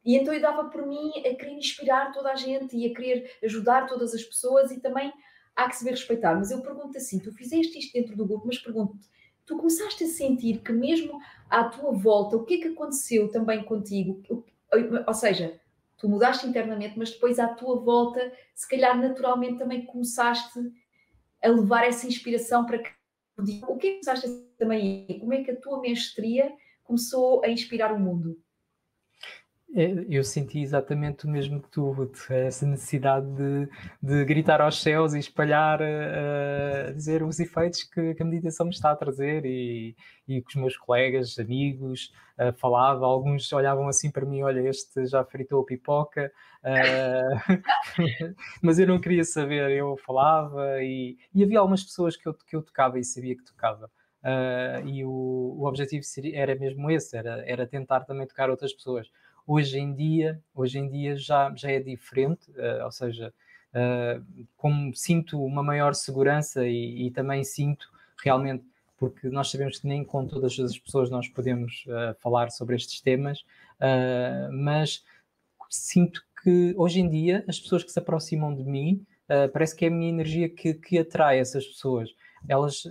[0.06, 3.28] E então eu dava por mim a querer inspirar toda a gente e a querer
[3.42, 5.12] ajudar todas as pessoas e também
[5.56, 6.36] há que saber respeitar.
[6.36, 9.08] Mas eu pergunto assim: tu fizeste isto dentro do grupo, mas pergunto-te,
[9.44, 11.18] tu começaste a sentir que mesmo
[11.50, 14.22] à tua volta, o que é que aconteceu também contigo?
[15.06, 15.60] Ou seja,
[15.98, 20.60] tu mudaste internamente, mas depois à tua volta, se calhar naturalmente também começaste
[21.42, 22.90] a levar essa inspiração para que.
[23.68, 25.18] O que é que começaste a também?
[25.18, 26.52] Como é que a tua mestria
[26.84, 28.40] começou a inspirar o mundo?
[29.76, 33.68] É, eu senti exatamente o mesmo que tu, essa necessidade de,
[34.02, 38.72] de gritar aos céus e espalhar, uh, dizer os efeitos que, que, a meditação me
[38.72, 39.94] está a trazer e,
[40.26, 45.04] e com os meus colegas, amigos, uh, falava, alguns olhavam assim para mim, olha, este
[45.04, 46.32] já fritou a pipoca,
[46.64, 47.62] uh,
[48.62, 52.56] mas eu não queria saber, eu falava e, e, havia algumas pessoas que eu, que
[52.56, 53.90] eu tocava e sabia que tocava.
[54.86, 59.10] e o, o objetivo seria, era mesmo esse, era, era tentar também tocar outras pessoas
[59.46, 63.32] Hoje em dia, hoje em dia já, já é diferente, uh, ou seja,
[63.72, 67.88] uh, como sinto uma maior segurança e, e, também sinto
[68.20, 68.64] realmente,
[68.98, 73.00] porque nós sabemos que nem com todas as pessoas nós podemos uh, falar sobre estes
[73.00, 73.44] temas,
[74.50, 75.04] mas
[75.68, 79.06] sinto que hoje em dia as pessoas que se aproximam de mim,
[79.52, 82.08] parece que é a minha energia que, que atrai essas pessoas.
[82.48, 82.84] Elas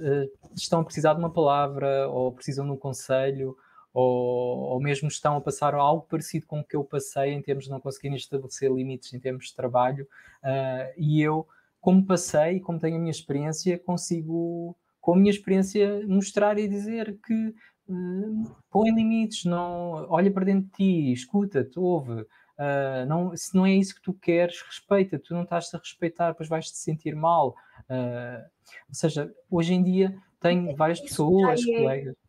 [0.56, 3.58] estão a precisar de uma palavra ou precisam de um conselho
[3.96, 7.64] ou, ou mesmo estão a passar algo parecido com o que eu passei em termos
[7.64, 10.06] de não conseguirem estabelecer limites em termos de trabalho,
[10.44, 11.48] uh, e eu,
[11.80, 17.18] como passei, como tenho a minha experiência, consigo, com a minha experiência, mostrar e dizer
[17.26, 17.56] que
[17.88, 22.26] uh, põe limites, não, olha para dentro de ti, escuta-te, ouve.
[22.58, 26.32] Uh, não, se não é isso que tu queres, respeita, tu não estás a respeitar,
[26.32, 27.56] depois vais-te sentir mal.
[27.90, 28.44] Uh,
[28.90, 32.25] ou seja, hoje em dia tenho várias pessoas, é colegas.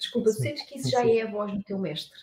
[0.00, 0.90] Desculpa, sim, sentes que isso sim.
[0.90, 2.18] já é a voz do teu mestre?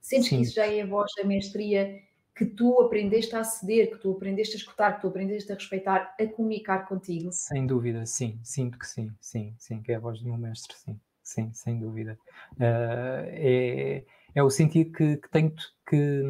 [0.00, 0.36] Sentes sim.
[0.36, 1.98] que isso já é a voz da mestria
[2.36, 6.14] que tu aprendeste a aceder, que tu aprendeste a escutar, que tu aprendeste a respeitar,
[6.20, 7.30] a comunicar contigo?
[7.32, 8.38] Sem dúvida, sim.
[8.42, 11.00] Sinto que sim, sim, sim, que é a voz do meu mestre, sim.
[11.22, 12.18] Sim, sem dúvida.
[12.52, 15.54] Uh, é, é o sentir que, que tenho
[15.88, 16.22] que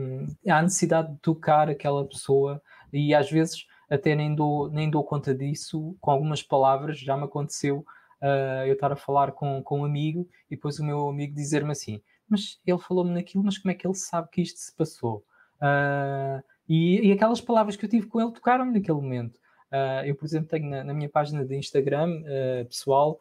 [0.48, 5.35] há necessidade de tocar aquela pessoa e às vezes até nem dou, nem dou conta
[5.35, 7.85] disso com algumas palavras, já me aconteceu
[8.24, 11.70] uh, eu estar a falar com, com um amigo e depois o meu amigo dizer-me
[11.70, 15.22] assim: Mas ele falou-me naquilo, mas como é que ele sabe que isto se passou?
[15.56, 19.37] Uh, e, e, aquelas palavras que eu tive com ele tocaram-me naquele momento.
[19.70, 22.22] Uh, eu, por exemplo, tenho na, na minha página de Instagram
[22.66, 23.20] pessoal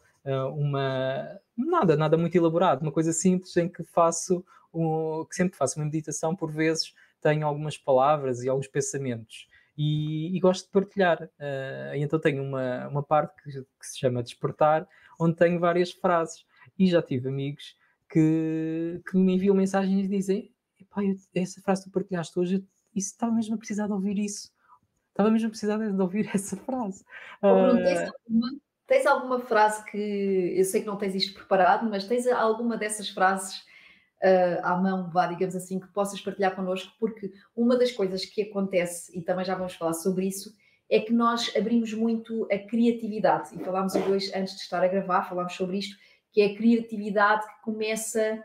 [0.55, 4.41] uma nada, nada muito elaborado, uma coisa simples em que faço
[4.73, 10.35] um, que sempre faço uma meditação, por vezes tenho algumas palavras e alguns pensamentos e,
[10.35, 11.23] e gosto de partilhar.
[11.23, 14.87] Uh, então tenho uma, uma parte que, que, se chama Despertar,
[15.19, 16.45] onde tenho várias frases.
[16.77, 17.75] E já tive amigos
[18.09, 20.53] que, que me enviam mensagens e dizem:
[21.35, 22.63] essa frase que tu partilhaste hoje,
[22.95, 24.51] isso estava mesmo a precisar de ouvir isso.
[25.09, 27.03] Estava mesmo a precisar de ouvir essa frase.
[27.41, 28.47] Uh, tens, alguma,
[28.87, 33.09] tens alguma frase que eu sei que não tens isto preparado, mas tens alguma dessas
[33.09, 33.63] frases
[34.23, 38.41] uh, à mão, vá, digamos assim, que possas partilhar connosco, porque uma das coisas que
[38.41, 40.55] acontece, e também já vamos falar sobre isso,
[40.89, 44.87] é que nós abrimos muito a criatividade, e falámos os dois antes de estar a
[44.87, 45.97] gravar, falámos sobre isto,
[46.31, 48.43] que é a criatividade que começa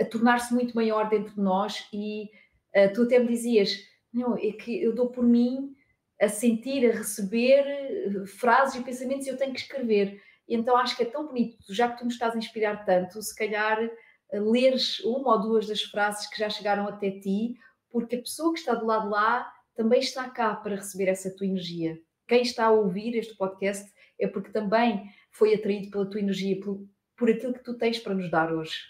[0.00, 2.30] a tornar-se muito maior dentro de nós, e
[2.74, 3.78] uh, tu até me dizias,
[4.12, 5.74] não, é que eu dou por mim
[6.20, 10.18] a sentir, a receber eh, frases e pensamentos e eu tenho que escrever.
[10.48, 13.36] Então acho que é tão bonito, já que tu me estás a inspirar tanto, se
[13.36, 13.78] calhar
[14.32, 17.54] leres uma ou duas das frases que já chegaram até ti,
[17.90, 21.46] porque a pessoa que está do lado lá também está cá para receber essa tua
[21.46, 21.98] energia.
[22.26, 26.84] Quem está a ouvir este podcast é porque também foi atraído pela tua energia, por,
[27.16, 28.80] por aquilo que tu tens para nos dar hoje.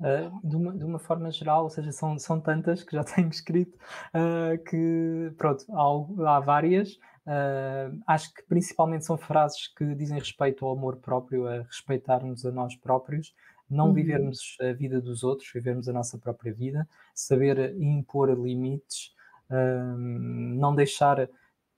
[0.00, 3.28] Uh, de, uma, de, uma, forma geral, ou seja, são, são tantas que já tenho
[3.28, 3.76] escrito
[4.14, 6.94] uh, que, pronto, há, há várias.
[7.26, 12.50] Uh, acho que principalmente são frases que dizem respeito ao amor próprio, a respeitarmos a
[12.50, 13.32] nós próprios,
[13.74, 13.94] não uhum.
[13.94, 19.12] vivermos a vida dos outros, vivermos a nossa própria vida, saber impor limites,
[19.50, 21.28] uh, não deixar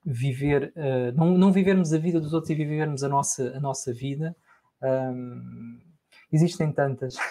[0.05, 3.93] viver, uh, não, não vivermos a vida dos outros e vivermos a nossa, a nossa
[3.93, 4.35] vida.
[4.81, 5.79] Um,
[6.31, 7.15] existem tantas.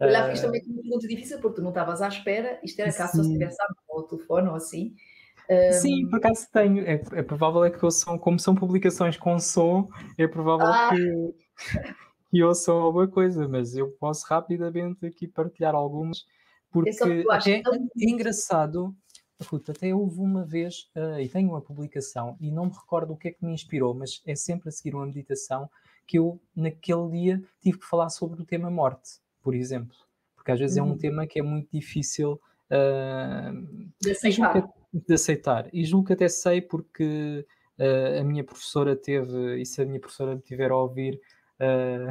[0.00, 3.22] Olha, fiz também uma pergunta difícil porque tu não estavas à espera, isto era caso
[3.22, 3.56] se tivesse
[3.90, 4.94] ao telefone ou assim.
[5.50, 5.72] Um...
[5.72, 6.86] Sim, por acaso tenho.
[6.86, 7.88] É, é provável é que eu
[8.20, 10.90] como são publicações com som, é provável ah.
[10.90, 11.34] que
[12.30, 16.26] que ouçam alguma coisa, mas eu posso rapidamente aqui partilhar algumas,
[16.70, 18.94] porque é, é engraçado.
[19.40, 23.16] Ruta, até houve uma vez, uh, e tenho uma publicação, e não me recordo o
[23.16, 25.70] que é que me inspirou, mas é sempre a seguir uma meditação
[26.08, 29.96] que eu, naquele dia, tive que falar sobre o tema morte, por exemplo.
[30.34, 30.82] Porque às vezes uhum.
[30.82, 30.98] é um uhum.
[30.98, 34.68] tema que é muito difícil uh, de, aceitar.
[34.92, 35.68] de aceitar.
[35.72, 37.46] E julgo que até sei porque
[37.78, 41.20] uh, a minha professora teve, e se a minha professora me tiver a ouvir,
[41.60, 42.08] uh,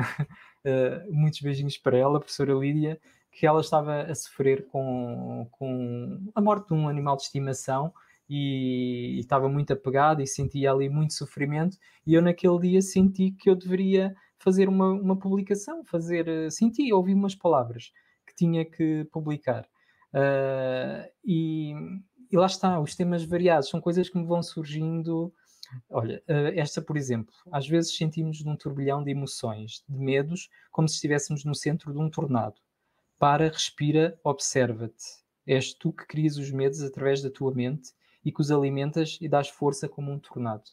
[1.12, 3.00] muitos beijinhos para ela, professora Lídia,
[3.32, 7.94] que ela estava a sofrer com, com a morte de um animal de estimação
[8.30, 13.32] e, e estava muito apegada e sentia ali muito sofrimento e eu naquele dia senti
[13.32, 17.92] que eu deveria fazer uma, uma publicação, fazer, eh, senti, ouvi umas palavras
[18.26, 19.68] que tinha que publicar.
[20.14, 21.74] Uh, e,
[22.32, 25.34] e, lá está, os temas variados, são coisas que me vão surgindo
[25.90, 30.88] Olha, eh, esta, por exemplo, às vezes sentimos num turbilhão de emoções, de medos, como
[30.88, 32.56] se estivéssemos no centro de um tornado.
[33.20, 35.06] Para, respira, observa-te.
[35.46, 37.92] És tu que crias os medos através da tua mente
[38.24, 40.64] e que os alimentas e dás força como um tornado.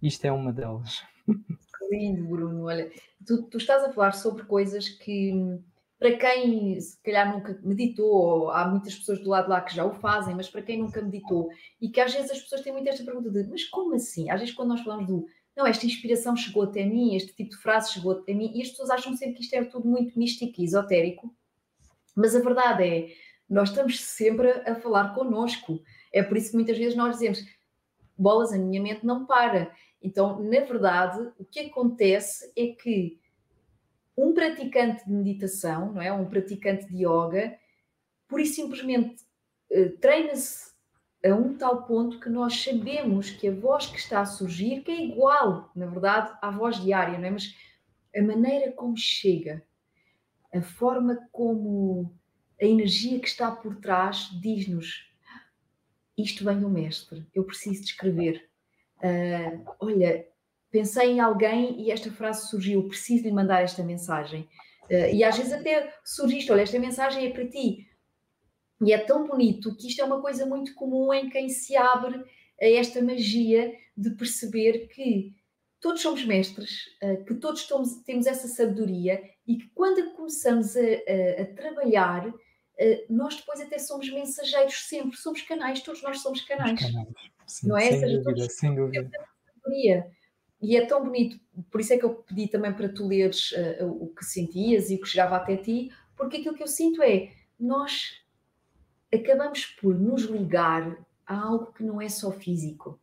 [0.00, 1.02] Isto é uma delas.
[1.90, 2.64] Lindo, Bruno.
[2.64, 2.90] Olha,
[3.26, 5.32] tu, tu estás a falar sobre coisas que
[5.98, 9.94] para quem se calhar nunca meditou, há muitas pessoas do lado lá que já o
[9.94, 11.48] fazem, mas para quem nunca meditou,
[11.80, 14.30] e que às vezes as pessoas têm muito esta pergunta de mas como assim?
[14.30, 15.26] Às vezes quando nós falamos do
[15.56, 18.70] não, esta inspiração chegou até mim, este tipo de frase chegou até mim, e as
[18.70, 21.32] pessoas acham sempre que isto é tudo muito místico e esotérico,
[22.16, 23.08] mas a verdade é,
[23.48, 25.80] nós estamos sempre a falar connosco.
[26.12, 27.44] É por isso que muitas vezes nós dizemos
[28.16, 29.72] bolas, a minha mente não para.
[30.02, 33.18] Então, na verdade, o que acontece é que
[34.16, 36.12] um praticante de meditação, não é?
[36.12, 37.58] Um praticante de yoga,
[38.28, 39.22] por e simplesmente
[39.70, 40.72] uh, treina-se
[41.24, 44.90] a um tal ponto que nós sabemos que a voz que está a surgir, que
[44.90, 47.30] é igual, na verdade, à voz diária, não é?
[47.30, 47.54] Mas
[48.14, 49.64] a maneira como chega,
[50.52, 52.14] a forma como
[52.60, 55.10] a energia que está por trás diz-nos:
[56.16, 58.48] isto vem do mestre, eu preciso de escrever.
[58.98, 60.26] Uh, olha,
[60.74, 64.48] pensei em alguém e esta frase surgiu, preciso lhe mandar esta mensagem.
[64.90, 67.88] Uh, e às vezes até surge isto, olha, esta mensagem é para ti.
[68.84, 72.16] E é tão bonito que isto é uma coisa muito comum em quem se abre
[72.60, 75.32] a esta magia de perceber que
[75.80, 80.80] todos somos mestres, uh, que todos tomos, temos essa sabedoria e que quando começamos a,
[80.80, 82.34] a, a trabalhar, uh,
[83.08, 86.80] nós depois até somos mensageiros sempre, somos canais, todos nós somos canais.
[86.80, 87.08] canais.
[87.46, 87.92] Sim, não é?
[87.92, 89.10] Sem dúvida, sem dúvida.
[89.62, 90.10] Sabedoria.
[90.64, 91.38] E é tão bonito,
[91.70, 94.94] por isso é que eu pedi também para tu leres uh, o que sentias e
[94.94, 98.22] o que chegava até ti, porque aquilo que eu sinto é nós
[99.12, 100.96] acabamos por nos ligar
[101.26, 102.98] a algo que não é só físico.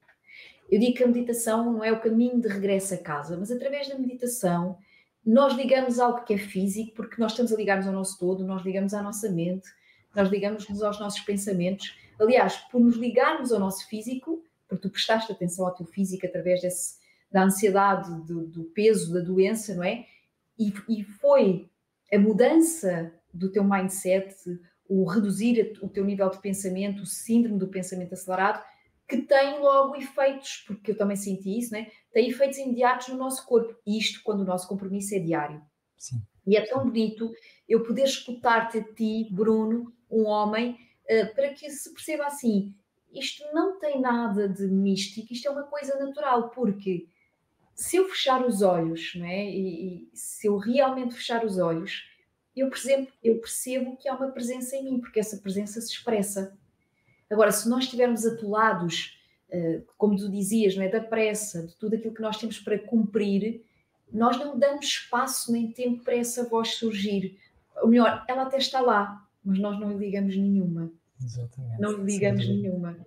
[0.69, 3.87] Eu digo que a meditação não é o caminho de regresso a casa, mas através
[3.87, 4.77] da meditação
[5.23, 8.63] nós ligamos algo que é físico, porque nós estamos a ligar-nos ao nosso todo, nós
[8.63, 9.69] ligamos à nossa mente,
[10.15, 11.95] nós ligamos-nos aos nossos pensamentos.
[12.19, 16.61] Aliás, por nos ligarmos ao nosso físico, porque tu prestaste atenção ao teu físico através
[16.61, 16.95] desse,
[17.31, 20.05] da ansiedade, do, do peso, da doença, não é?
[20.59, 21.69] E, e foi
[22.11, 24.35] a mudança do teu mindset,
[24.87, 28.61] o reduzir o teu nível de pensamento, o síndrome do pensamento acelerado,
[29.07, 31.87] que tem logo efeitos, porque eu também senti isso, né?
[32.11, 33.75] tem efeitos imediatos no nosso corpo.
[33.85, 35.61] E isto quando o nosso compromisso é diário.
[35.97, 36.21] Sim.
[36.45, 37.31] E é tão bonito
[37.67, 40.77] eu poder escutar-te a ti, Bruno, um homem,
[41.09, 42.73] uh, para que se perceba assim:
[43.13, 47.07] isto não tem nada de místico, isto é uma coisa natural, porque
[47.75, 49.45] se eu fechar os olhos, não é?
[49.45, 52.03] E, e se eu realmente fechar os olhos,
[52.55, 56.57] eu percebo, eu percebo que há uma presença em mim, porque essa presença se expressa.
[57.29, 59.17] Agora, se nós estivermos atolados,
[59.49, 60.89] uh, como tu dizias, não é?
[60.89, 63.63] da pressa, de tudo aquilo que nós temos para cumprir,
[64.11, 67.39] nós não damos espaço nem tempo para essa voz surgir.
[67.81, 70.91] Ou melhor, ela até está lá, mas nós não lhe ligamos nenhuma.
[71.23, 71.79] Exatamente.
[71.79, 72.97] Não lhe ligamos Sem nenhuma.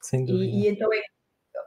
[0.00, 0.44] Sem dúvida.
[0.44, 1.02] E, e, então é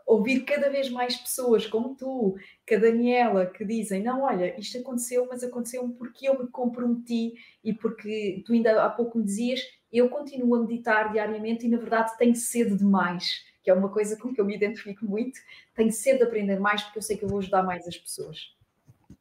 [0.10, 4.78] ouvir cada vez mais pessoas como tu, que a Daniela, que dizem: Não, olha, isto
[4.80, 9.62] aconteceu, mas aconteceu porque eu me comprometi e porque tu ainda há pouco me dizias
[9.92, 13.90] eu continuo a meditar diariamente e, na verdade, tenho sede de mais, que é uma
[13.90, 15.40] coisa com que eu me identifico muito.
[15.76, 18.56] Tenho sede de aprender mais porque eu sei que eu vou ajudar mais as pessoas.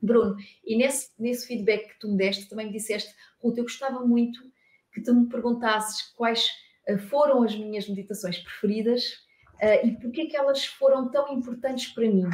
[0.01, 4.05] Bruno, e nesse, nesse feedback que tu me deste, também me disseste, Ruth, eu gostava
[4.05, 4.40] muito
[4.92, 6.51] que tu me perguntasses quais
[6.88, 9.27] uh, foram as minhas meditações preferidas
[9.62, 12.29] uh, e porque é que elas foram tão importantes para mim.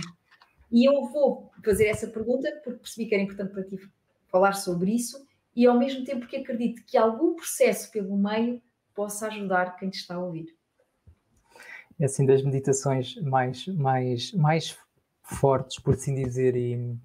[0.71, 3.79] E eu vou fazer essa pergunta porque percebi que era importante para ti
[4.29, 8.61] falar sobre isso e ao mesmo tempo que acredito que algum processo pelo meio
[8.95, 10.47] possa ajudar quem te está a ouvir.
[11.99, 14.77] É assim, das meditações mais, mais, mais
[15.23, 16.97] fortes, por assim dizer, e,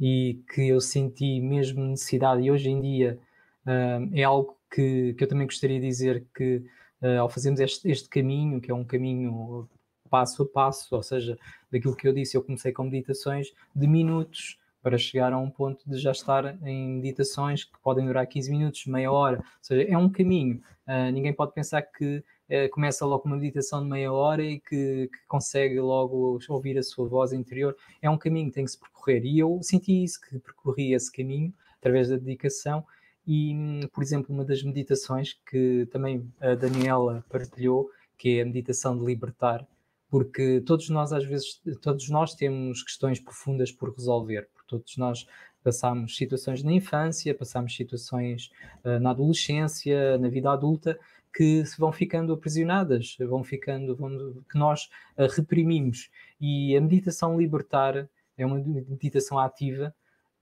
[0.00, 3.18] e que eu senti mesmo necessidade, e hoje em dia
[3.66, 6.64] uh, é algo que, que eu também gostaria de dizer que
[7.02, 9.68] uh, ao fazermos este, este caminho, que é um caminho
[10.08, 11.38] passo a passo, ou seja,
[11.70, 15.88] daquilo que eu disse, eu comecei com meditações de minutos, para chegar a um ponto
[15.88, 19.38] de já estar em meditações que podem durar 15 minutos, meia hora.
[19.38, 20.60] Ou seja, é um caminho.
[20.86, 25.08] Uh, ninguém pode pensar que uh, começa logo uma meditação de meia hora e que,
[25.08, 27.76] que, consegue logo ouvir a sua voz interior.
[28.02, 29.24] É um caminho que tem que se percorrer.
[29.24, 32.84] E eu senti isso, que percorri esse caminho através da dedicação.
[33.26, 38.98] E, por exemplo, uma das meditações que também a Daniela partilhou, que é a meditação
[38.98, 39.66] de libertar,
[40.10, 45.26] porque todos nós às vezes todos nós temos questões profundas por resolver Todos nós
[45.62, 48.50] passamos situações na infância, passamos situações
[48.84, 50.98] uh, na adolescência, na vida adulta,
[51.34, 56.10] que se vão ficando aprisionadas, vão ficando, vão, que nós uh, reprimimos.
[56.40, 59.94] E a meditação libertar é uma meditação ativa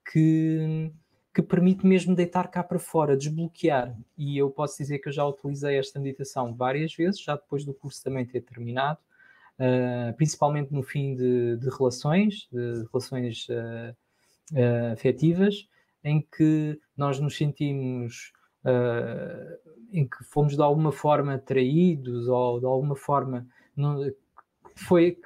[0.09, 0.91] que,
[1.33, 3.95] que permite mesmo deitar cá para fora, desbloquear.
[4.17, 7.73] E eu posso dizer que eu já utilizei esta meditação várias vezes, já depois do
[7.73, 8.99] curso também ter terminado,
[9.57, 13.95] uh, principalmente no fim de, de relações, de relações uh,
[14.53, 15.67] uh, afetivas,
[16.03, 18.33] em que nós nos sentimos,
[19.93, 24.11] em que fomos de alguma forma traídos ou de alguma forma não,
[24.75, 25.19] foi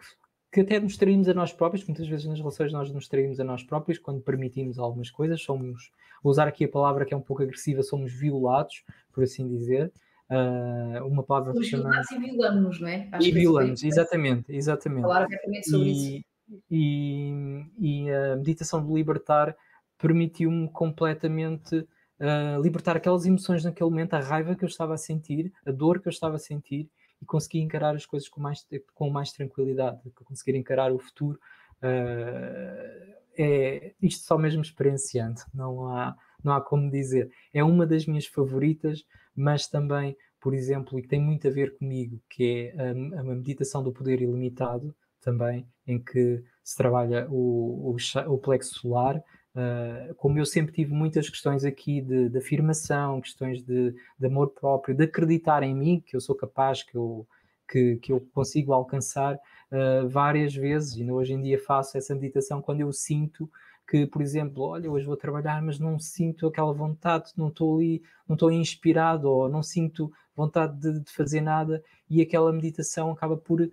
[0.55, 3.43] que até nos traímos a nós próprios, muitas vezes nas relações nós nos traímos a
[3.43, 5.91] nós próprios quando permitimos algumas coisas, somos,
[6.23, 9.91] vou usar aqui a palavra que é um pouco agressiva, somos violados, por assim dizer.
[10.29, 13.09] Uh, uma palavra somos violados e violamos, não é?
[13.11, 15.01] Acho e violamos, exatamente, exatamente.
[15.01, 15.27] Falar
[15.65, 16.25] sobre e, isso
[16.71, 19.53] e, e a meditação de libertar
[19.97, 25.51] permitiu-me completamente uh, libertar aquelas emoções naquele momento, a raiva que eu estava a sentir,
[25.65, 26.89] a dor que eu estava a sentir
[27.21, 31.39] e conseguir encarar as coisas com mais, com mais tranquilidade, conseguir encarar o futuro.
[31.77, 37.29] Uh, é isto só mesmo experienciando, não há, não há como dizer.
[37.53, 39.03] É uma das minhas favoritas,
[39.35, 43.83] mas também, por exemplo, e tem muito a ver comigo, que é a, a meditação
[43.83, 47.97] do poder ilimitado, também, em que se trabalha o, o,
[48.31, 49.21] o plexo solar.
[49.55, 54.49] Uh, como eu sempre tive muitas questões aqui de, de afirmação, questões de, de, amor
[54.49, 57.25] próprio, de acreditar em mim, que eu sou capaz, que eu,
[57.65, 62.61] que, que eu consigo alcançar uh, várias vezes, e hoje em dia faço essa meditação
[62.61, 63.49] quando eu sinto
[63.87, 68.01] que, por exemplo, olha, hoje vou trabalhar, mas não sinto aquela vontade, não estou ali,
[68.27, 73.37] não estou inspirado, ou não sinto vontade de, de fazer nada, e aquela meditação acaba
[73.37, 73.69] por, uh,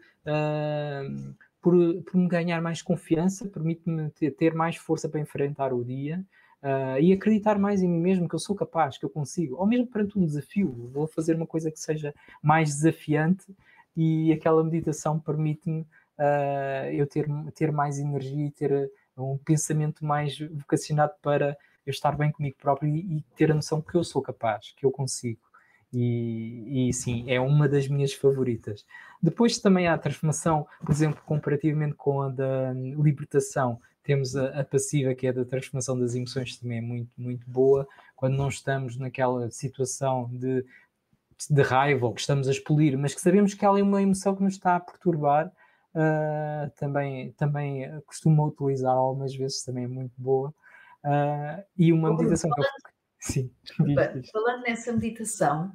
[1.63, 6.23] por, por me ganhar mais confiança, permite-me ter, mais força para enfrentar o dia
[6.61, 9.67] uh, e acreditar mais em mim mesmo que eu sou capaz, que eu consigo, ou
[9.67, 13.47] mesmo perante um desafio, vou fazer uma coisa que seja mais desafiante
[13.97, 15.83] e aquela meditação permite-me
[16.19, 21.57] uh, eu ter, ter mais energia e ter um pensamento mais vocacionado para
[21.87, 24.85] eu estar bem comigo próprio e, e ter a noção que eu sou capaz, que
[24.85, 25.41] eu consigo.
[25.93, 28.87] E, e, sim, é uma das minhas favoritas.
[29.23, 34.65] Depois também há a transformação, por exemplo, comparativamente com a da libertação, temos a, a,
[34.65, 37.87] passiva, que é da transformação das emoções, também é muito, muito boa,
[38.17, 40.65] quando não estamos naquela situação de,
[41.49, 44.35] de raiva ou que estamos a expelir, mas que sabemos que ela é uma emoção
[44.35, 45.53] que nos está a perturbar,
[45.95, 50.53] uh, também, também costumo utilizar algumas vezes, também é muito boa.
[51.05, 52.65] Uh, e uma meditação que eu
[53.23, 53.53] Sim.
[54.33, 55.73] Falando nessa meditação,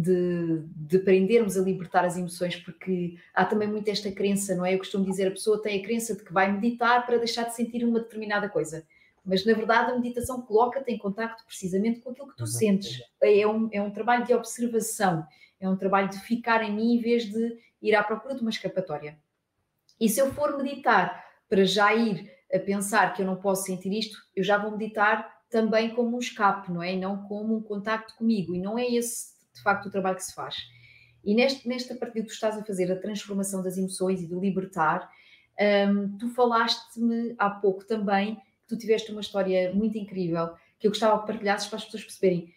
[0.00, 4.74] de, de aprendermos a libertar as emoções, porque há também muito esta crença, não é?
[4.74, 7.56] Eu costumo dizer, a pessoa tem a crença de que vai meditar para deixar de
[7.56, 8.86] sentir uma determinada coisa.
[9.24, 12.58] Mas, na verdade, a meditação coloca-te em contacto precisamente com aquilo que tu Exato.
[12.58, 13.02] sentes.
[13.20, 15.26] É um, é um trabalho de observação,
[15.60, 18.50] é um trabalho de ficar em mim em vez de ir à procura de uma
[18.50, 19.18] escapatória.
[20.00, 23.92] E se eu for meditar para já ir a pensar que eu não posso sentir
[23.92, 26.94] isto, eu já vou meditar também como um escape, não é?
[26.94, 28.54] E não como um contacto comigo.
[28.54, 30.56] E não é esse, de facto, o trabalho que se faz.
[31.24, 34.40] E neste, nesta partida que tu estás a fazer, a transformação das emoções e do
[34.40, 35.10] libertar,
[35.90, 40.90] um, tu falaste-me há pouco também que tu tiveste uma história muito incrível que eu
[40.90, 42.54] gostava de partilhar para as pessoas perceberem.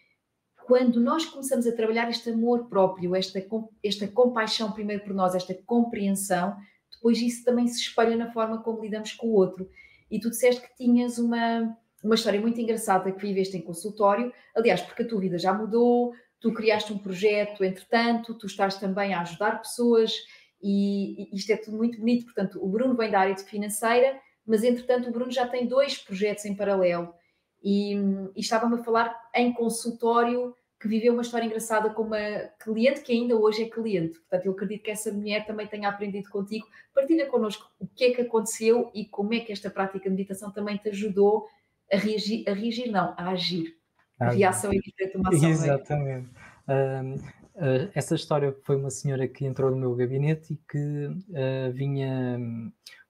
[0.64, 3.44] Quando nós começamos a trabalhar este amor próprio, esta,
[3.82, 6.56] esta compaixão primeiro por nós, esta compreensão,
[6.92, 9.68] depois isso também se espalha na forma como lidamos com o outro.
[10.08, 14.80] E tu disseste que tinhas uma, uma história muito engraçada que viveste em consultório, aliás,
[14.80, 19.20] porque a tua vida já mudou, tu criaste um projeto, entretanto, tu estás também a
[19.20, 20.12] ajudar pessoas
[20.60, 22.24] e, isto é tudo muito bonito.
[22.24, 26.44] Portanto, o Bruno vem da área financeira, mas entretanto o Bruno já tem dois projetos
[26.44, 27.14] em paralelo
[27.62, 27.94] e,
[28.34, 32.18] e estava-me a falar em consultório que viveu uma história engraçada com uma
[32.58, 34.18] cliente que ainda hoje é cliente.
[34.18, 36.66] Portanto, eu acredito que essa mulher também tenha aprendido contigo.
[36.92, 40.50] Partilha connosco o que é que aconteceu e como é que esta prática de meditação
[40.50, 41.46] também te ajudou
[41.92, 43.80] a reagir, a reagir não, a agir.
[44.28, 45.48] A reação de uma ação.
[45.48, 45.50] É?
[45.50, 46.28] Exatamente.
[46.68, 51.72] Uh, uh, essa história foi uma senhora que entrou no meu gabinete e que uh,
[51.72, 52.38] vinha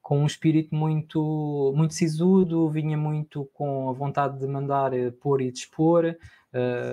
[0.00, 5.40] com um espírito muito, muito sisudo, vinha muito com a vontade de mandar eh, pôr
[5.40, 6.16] e dispor,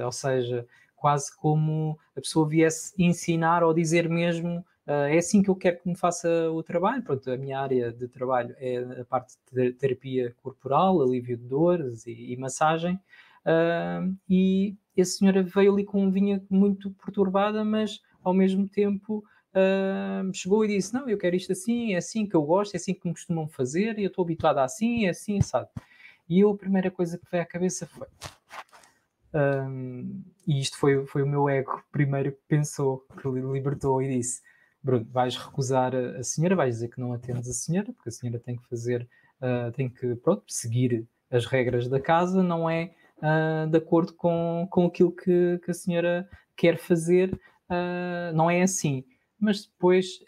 [0.05, 0.63] ou seja,
[0.95, 5.77] quase como a pessoa viesse ensinar ou dizer mesmo Uh, é assim que eu quero
[5.77, 7.03] que me faça o trabalho.
[7.03, 12.07] Pronto, a minha área de trabalho é a parte de terapia corporal, alívio de dores
[12.07, 12.99] e, e massagem.
[13.49, 19.23] Uh, e essa senhora veio ali com vinha muito perturbada, mas ao mesmo tempo
[19.55, 22.77] uh, chegou e disse: Não, eu quero isto assim, é assim que eu gosto, é
[22.77, 25.67] assim que me costumam fazer, e eu estou habituada assim, é assim, sabe?
[26.29, 28.07] E eu, a primeira coisa que veio à cabeça foi.
[29.33, 34.41] Um, e isto foi, foi o meu ego primeiro que pensou, que libertou e disse:
[34.83, 38.39] Bruno, vais recusar a, senhora, vais dizer que não atendes a senhora, porque a senhora
[38.39, 39.07] tem que fazer,
[39.41, 44.67] uh, tem que, pronto, seguir as regras da casa, não é uh, de acordo com,
[44.69, 47.33] com aquilo que, que a senhora quer fazer,
[47.69, 49.03] uh, não é assim.
[49.39, 50.19] Mas depois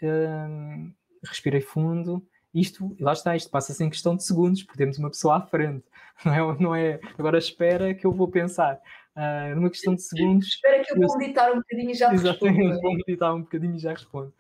[1.24, 5.38] respirei fundo, isto, lá está, isto passa-se em questão de segundos, porque temos uma pessoa
[5.38, 5.86] à frente,
[6.26, 8.80] não é, não é agora espera que eu vou pensar.
[9.16, 10.48] Uh, numa questão de segundos.
[10.48, 12.82] Espera que eu vou meditar um bocadinho e já Exatamente, respondo.
[12.82, 14.34] vou meditar um bocadinho e já respondo.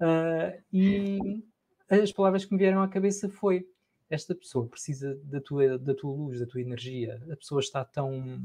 [0.00, 1.42] Uh, e
[1.88, 3.66] as palavras que me vieram à cabeça foi
[4.10, 7.20] esta pessoa precisa da tua, da tua luz, da tua energia.
[7.30, 8.40] A pessoa está tão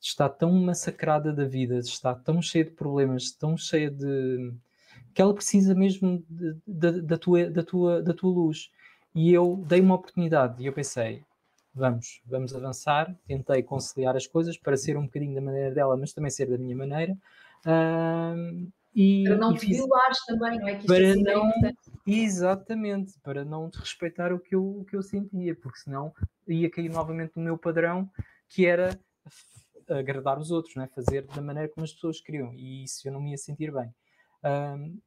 [0.00, 4.52] está tão massacrada da vida, está tão cheia de problemas, tão cheia de
[5.14, 8.70] que ela precisa mesmo de, de, da, tua, da, tua, da tua luz.
[9.14, 11.22] E eu dei uma oportunidade e eu pensei,
[11.74, 13.14] vamos, vamos avançar.
[13.26, 16.58] Tentei conciliar as coisas para ser um bocadinho da maneira dela, mas também ser da
[16.58, 17.16] minha maneira.
[17.64, 20.76] Uh, e, para não te violares também, não é?
[20.76, 21.52] Que para é não,
[22.06, 26.14] exatamente, para não te respeitar o que, eu, o que eu sentia, porque senão
[26.48, 28.10] ia cair novamente no meu padrão,
[28.48, 28.98] que era
[29.86, 30.86] agradar os outros, não é?
[30.88, 33.94] fazer da maneira como as pessoas queriam, e isso eu não me ia sentir bem.
[34.42, 34.98] Um,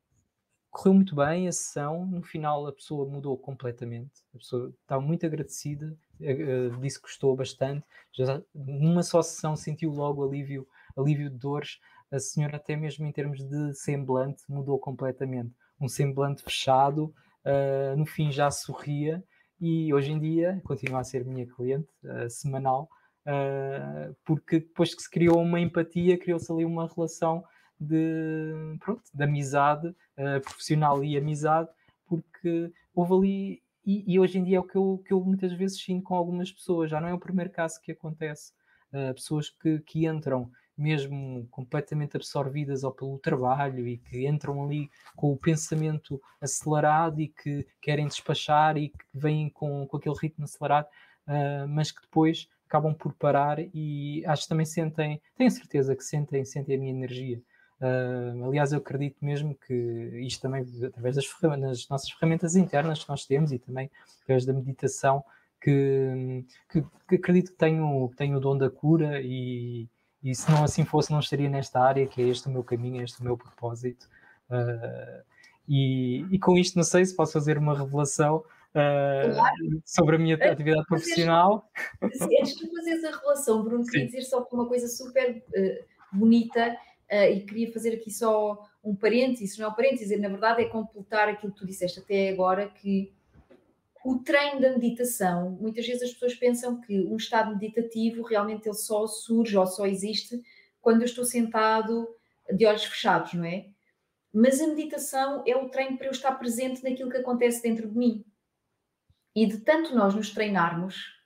[0.70, 5.26] correu muito bem a sessão, no final a pessoa mudou completamente, a pessoa estava muito
[5.26, 7.84] agradecida, uh, disse que gostou bastante,
[8.14, 11.80] já numa só sessão sentiu logo alívio, alívio de dores,
[12.12, 15.54] a senhora até mesmo em termos de semblante mudou completamente.
[15.80, 17.14] Um semblante fechado,
[17.46, 19.24] uh, no fim já sorria
[19.60, 22.90] e hoje em dia continua a ser minha cliente uh, semanal,
[23.26, 27.44] uh, porque depois que se criou uma empatia, criou-se ali uma relação
[27.80, 29.96] de, pronto, de amizade
[30.44, 31.70] profissional e amizade,
[32.06, 35.54] porque houve ali, e, e, hoje em dia é o que eu, que eu muitas
[35.54, 38.52] vezes sinto com algumas pessoas, já não é o primeiro caso que acontece.
[39.16, 45.32] Pessoas que, que entram mesmo completamente absorvidas ou pelo trabalho e que entram ali com
[45.32, 50.88] o pensamento acelerado e que querem despachar e que vêm com, com aquele ritmo acelerado,
[51.28, 56.04] uh, mas que depois acabam por parar e acho que também sentem, tenho certeza que
[56.04, 57.42] sentem, sentem a minha energia.
[57.82, 59.74] Uh, aliás, eu acredito mesmo que
[60.22, 63.90] isto também, através das, nossas ferramentas internas que nós temos e também
[64.22, 65.24] através da meditação,
[65.62, 69.88] que, que, que acredito que tenho, tenho o dom da cura e,
[70.24, 73.02] e se não assim fosse, não estaria nesta área, que é este o meu caminho,
[73.02, 74.10] é este o meu propósito.
[74.50, 75.24] Uh,
[75.68, 79.82] e, e, com isto, não sei se posso fazer uma revelação uh, claro.
[79.86, 81.70] sobre a minha atividade profissional.
[82.02, 86.76] Antes de fazeres a revelação, Bruno, queria dizer só uma coisa super uh, bonita
[87.12, 91.28] e queria fazer aqui só um parênteses, não é um parênteses, na verdade é completar
[91.28, 93.12] aquilo que tu disseste até agora, que
[94.04, 98.76] o treino da meditação, muitas vezes as pessoas pensam que um estado meditativo realmente ele
[98.76, 100.42] só surge ou só existe
[100.82, 102.08] quando eu estou sentado
[102.56, 103.68] de olhos fechados, não é?
[104.34, 107.98] Mas a meditação é o treino para eu estar presente naquilo que acontece dentro de
[107.98, 108.24] mim.
[109.36, 111.20] E de tanto nós nos treinarmos,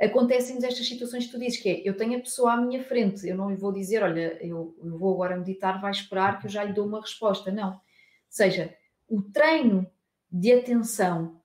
[0.00, 3.26] acontecem-nos estas situações que tu dizes, que é, eu tenho a pessoa à minha frente,
[3.26, 6.50] eu não lhe vou dizer, olha, eu, eu vou agora meditar, vai esperar que eu
[6.50, 7.50] já lhe dou uma resposta.
[7.50, 7.72] Não.
[7.72, 7.80] Ou
[8.28, 8.76] seja,
[9.08, 9.90] o treino
[10.30, 11.35] de atenção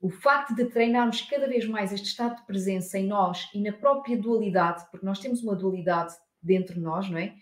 [0.00, 3.72] o facto de treinarmos cada vez mais este estado de presença em nós e na
[3.72, 7.34] própria dualidade, porque nós temos uma dualidade dentro de nós, não é?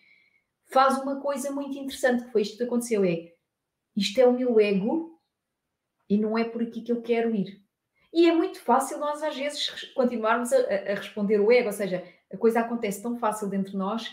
[0.67, 3.33] Faz uma coisa muito interessante, que foi isto que aconteceu, é
[3.97, 5.21] isto é o meu ego
[6.09, 7.61] e não é por aqui que eu quero ir.
[8.13, 12.05] E é muito fácil nós, às vezes, continuarmos a, a responder o ego, ou seja,
[12.33, 14.09] a coisa acontece tão fácil dentro de nós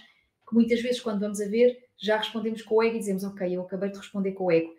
[0.47, 3.55] que muitas vezes, quando vamos a ver, já respondemos com o ego e dizemos, ok,
[3.55, 4.73] eu acabei de responder com o ego.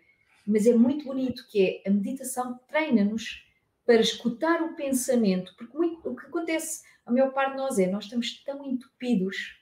[0.45, 3.45] Mas é muito bonito que é a meditação treina-nos
[3.85, 7.87] para escutar o pensamento, porque muito, o que acontece, a maior parte de nós é,
[7.87, 9.59] nós estamos tão entupidos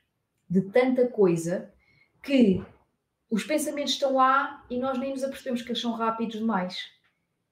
[0.50, 1.74] de tanta coisa
[2.24, 2.64] que
[3.30, 6.78] os pensamentos estão lá e nós nem nos apercebemos que eles são rápidos demais.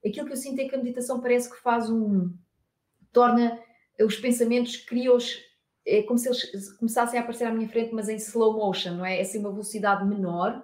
[0.05, 2.33] Aquilo que eu sinto é que a meditação parece que faz um.
[3.11, 3.59] torna
[3.99, 5.39] os pensamentos, cria-os.
[5.85, 9.05] É como se eles começassem a aparecer à minha frente, mas em slow motion, não
[9.05, 9.17] é?
[9.17, 10.63] É assim uma velocidade menor.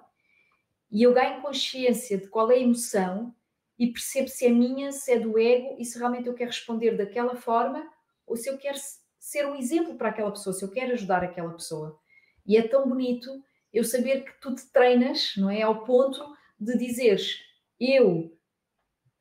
[0.90, 3.34] E eu ganho consciência de qual é a emoção
[3.78, 6.96] e percebo se é minha, se é do ego e se realmente eu quero responder
[6.96, 7.86] daquela forma
[8.26, 8.78] ou se eu quero
[9.18, 11.98] ser um exemplo para aquela pessoa, se eu quero ajudar aquela pessoa.
[12.46, 13.28] E é tão bonito
[13.72, 15.62] eu saber que tu te treinas, não é?
[15.62, 16.24] Ao ponto
[16.58, 17.40] de dizeres,
[17.78, 18.36] eu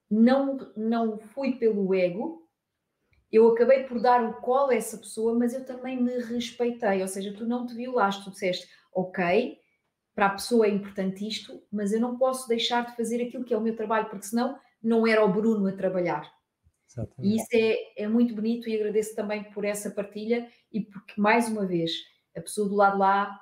[0.10, 2.48] não, não fui pelo ego,
[3.32, 7.08] eu acabei por dar o colo a essa pessoa, mas eu também me respeitei, ou
[7.08, 9.60] seja, tu não te violaste, tu disseste, ok,
[10.16, 13.54] para a pessoa é importante isto, mas eu não posso deixar de fazer aquilo que
[13.54, 16.34] é o meu trabalho, porque senão não era o Bruno a trabalhar.
[16.90, 17.34] Exatamente.
[17.34, 21.50] E isso é, é muito bonito e agradeço também por essa partilha e porque, mais
[21.50, 21.92] uma vez,
[22.36, 23.38] a pessoa do lado lá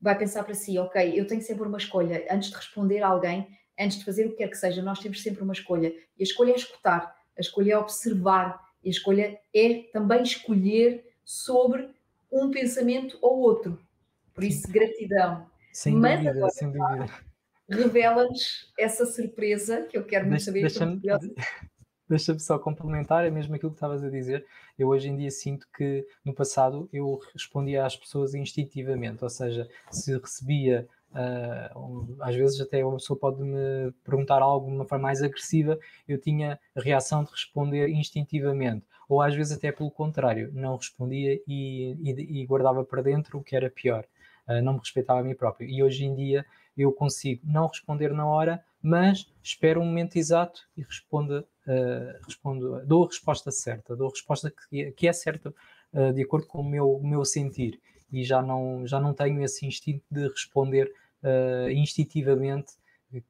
[0.00, 3.48] vai pensar para si, ok, eu tenho sempre uma escolha, antes de responder a alguém,
[3.78, 5.94] antes de fazer o que quer que seja, nós temos sempre uma escolha.
[6.16, 11.04] E a escolha é escutar, a escolha é observar, e a escolha é também escolher
[11.24, 11.88] sobre
[12.30, 13.78] um pensamento ou outro.
[14.34, 15.46] Por isso, gratidão.
[15.74, 17.06] Sem Mas dúvida, agora, sem dúvida.
[17.68, 20.60] Revela-nos essa surpresa que eu quero muito saber.
[20.60, 21.00] Deixa-me
[22.08, 24.46] deixa só complementar, é mesmo aquilo que estavas a dizer.
[24.78, 29.68] Eu hoje em dia sinto que no passado eu respondia às pessoas instintivamente, ou seja,
[29.90, 35.04] se recebia Uh, às vezes até uma pessoa pode me perguntar algo de uma forma
[35.04, 40.50] mais agressiva, eu tinha a reação de responder instintivamente, ou às vezes até pelo contrário,
[40.52, 44.04] não respondia e, e, e guardava para dentro o que era pior.
[44.48, 45.68] Uh, não me respeitava a mim próprio.
[45.68, 46.44] E hoje em dia
[46.76, 52.84] eu consigo não responder na hora, mas espero um momento exato e respondo, uh, respondo
[52.86, 55.54] dou a resposta certa, dou a resposta que, que é certa
[55.92, 57.80] uh, de acordo com o meu, o meu sentir.
[58.12, 60.92] E já não, já não tenho esse instinto de responder
[61.70, 62.74] instintivamente,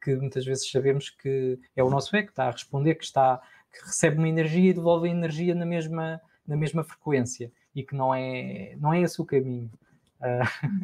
[0.03, 3.41] que muitas vezes sabemos que é o nosso ego que está a responder, que, está,
[3.73, 7.95] que recebe uma energia e devolve a energia na mesma, na mesma frequência e que
[7.95, 9.71] não é, não é esse o caminho.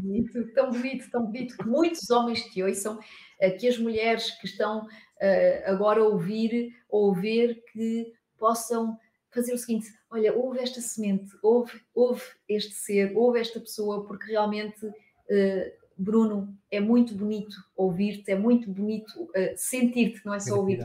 [0.00, 2.98] Bonito, tão bonito, tão bonito que muitos homens te ouçam,
[3.38, 4.86] eh, que as mulheres que estão
[5.20, 8.98] eh, agora a ouvir ou ver que possam
[9.30, 14.30] fazer o seguinte: olha, ouve esta semente, ouve, ouve este ser, ouve esta pessoa, porque
[14.30, 14.90] realmente,
[15.30, 20.82] eh, Bruno, é muito bonito ouvir-te, é muito bonito sentir-te, não é só ouvir-te.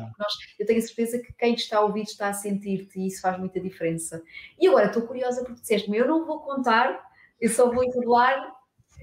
[0.59, 3.21] Eu tenho a certeza que quem te está a ouvir está a sentir-te e isso
[3.21, 4.21] faz muita diferença.
[4.59, 8.53] E agora estou curiosa porque disseste-me: eu não vou contar eu só vou revelar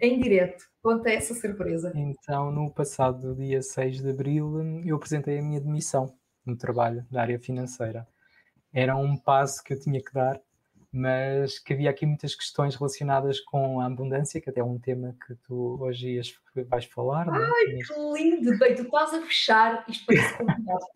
[0.01, 0.65] em direto.
[0.83, 1.93] Conta essa surpresa.
[1.95, 6.15] Então, no passado dia 6 de abril, eu apresentei a minha demissão.
[6.45, 8.05] no trabalho da área financeira.
[8.75, 10.41] Era um passo que eu tinha que dar,
[10.93, 15.15] mas que havia aqui muitas questões relacionadas com a abundância, que até é um tema
[15.25, 16.35] que tu hoje ias,
[16.67, 17.29] vais falar.
[17.29, 17.31] É?
[17.31, 17.79] Ai, é?
[17.79, 18.59] que lindo!
[18.59, 20.87] Bem, tu estás a fechar isto parece combinado.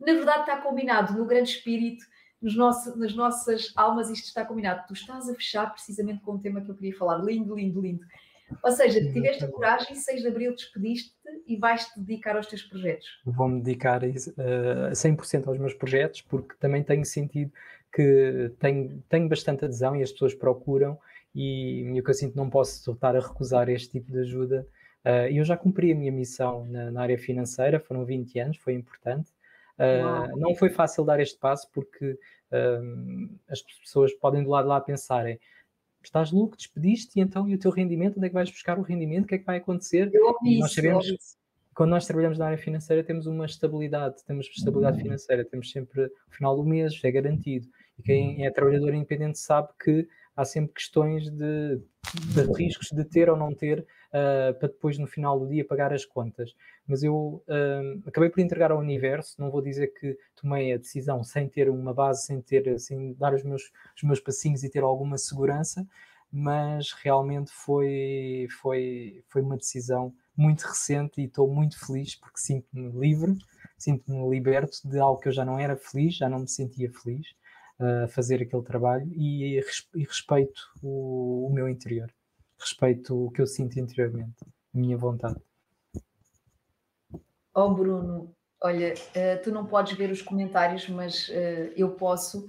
[0.00, 2.04] Na verdade, está combinado no grande espírito,
[2.44, 4.86] nos nosso, nas nossas almas, isto está combinado.
[4.86, 7.16] Tu estás a fechar precisamente com o tema que eu queria falar.
[7.24, 8.04] Lindo, lindo, lindo.
[8.62, 11.14] Ou seja, tiveste a coragem, 6 de abril despediste-te
[11.46, 13.06] e vais-te dedicar aos teus projetos.
[13.24, 17.50] Vou-me dedicar a uh, 100% aos meus projetos, porque também tenho sentido
[17.90, 20.98] que tenho, tenho bastante adesão e as pessoas procuram,
[21.34, 24.66] e, o que eu sinto não posso estar a recusar este tipo de ajuda.
[25.02, 28.74] Uh, eu já cumpri a minha missão na, na, área financeira, foram 20 anos, foi
[28.74, 29.30] importante.
[29.78, 34.80] Uh, não foi fácil dar este passo porque uh, as pessoas podem do lado lá
[34.80, 35.38] pensarem
[36.06, 38.82] estás louco, despediste e então e o teu rendimento, onde é que vais buscar o
[38.82, 40.10] rendimento, o que é que vai acontecer?
[40.12, 41.06] Eu ouvi nós sabemos,
[41.74, 45.04] quando nós trabalhamos na área financeira temos uma estabilidade, temos estabilidade uhum.
[45.04, 47.68] financeira, temos sempre o final do mês, é garantido.
[47.98, 48.44] E quem uhum.
[48.44, 50.06] é trabalhador independente sabe que
[50.36, 51.80] há sempre questões de,
[52.34, 55.92] de riscos de ter ou não ter uh, para depois no final do dia pagar
[55.92, 56.54] as contas.
[56.86, 61.24] Mas eu uh, acabei por entregar ao universo, não vou dizer que tomei a decisão
[61.24, 64.82] sem ter uma base, sem ter, sem dar os meus, os meus passinhos e ter
[64.82, 65.86] alguma segurança,
[66.30, 72.90] mas realmente foi, foi, foi uma decisão muito recente e estou muito feliz porque sinto-me
[72.98, 73.36] livre,
[73.78, 77.34] sinto-me liberto de algo que eu já não era feliz, já não me sentia feliz
[77.78, 79.58] a fazer aquele trabalho e,
[79.94, 82.12] e respeito o, o, meu interior,
[82.64, 84.44] respeito o que eu sinto interiormente,
[84.74, 85.40] a minha vontade.
[87.54, 92.46] Oh Bruno, olha, uh, tu não podes ver os comentários, mas uh, eu posso.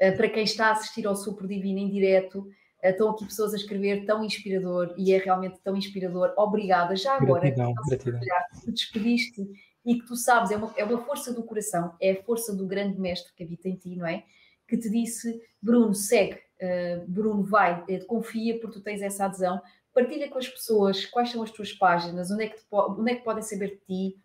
[0.00, 2.48] Uh, para quem está a assistir ao Super Divino em direto,
[2.82, 6.32] estão aqui pessoas a escrever tão inspirador e é realmente tão inspirador.
[6.36, 6.96] Obrigada.
[6.96, 8.20] Já agora, gratidão, gratidão.
[8.20, 9.46] que te despediste
[9.84, 12.66] e que tu sabes, é uma, é uma força do coração, é a força do
[12.66, 14.24] grande mestre que habita em ti, não é?
[14.70, 19.60] que te disse: Bruno, segue, uh, Bruno, vai, uh, confia porque tu tens essa adesão.
[19.92, 23.24] Partilha com as pessoas quais são as tuas páginas, onde é que, onde é que
[23.24, 24.16] podem saber de ti,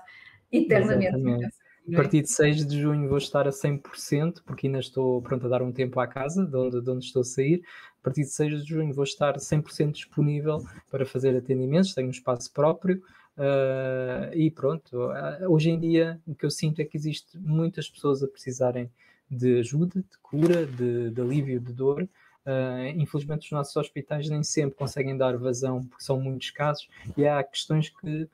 [0.52, 1.16] eternamente.
[1.16, 1.60] Exatamente.
[1.92, 5.48] A partir de 6 de junho vou estar a 100%, porque ainda estou pronto a
[5.48, 7.62] dar um tempo à casa, de onde, de onde estou a sair.
[8.00, 12.12] A partir de 6 de junho vou estar 100% disponível para fazer atendimentos, tenho um
[12.12, 13.02] espaço próprio.
[13.40, 17.88] Uh, e pronto, uh, hoje em dia o que eu sinto é que existe muitas
[17.88, 18.90] pessoas a precisarem
[19.30, 22.02] de ajuda, de cura, de, de alívio de dor.
[22.02, 26.86] Uh, infelizmente, os nossos hospitais nem sempre conseguem dar vazão, porque são muitos casos,
[27.16, 28.28] e há questões que,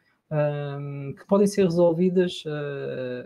[1.16, 2.42] que podem ser resolvidas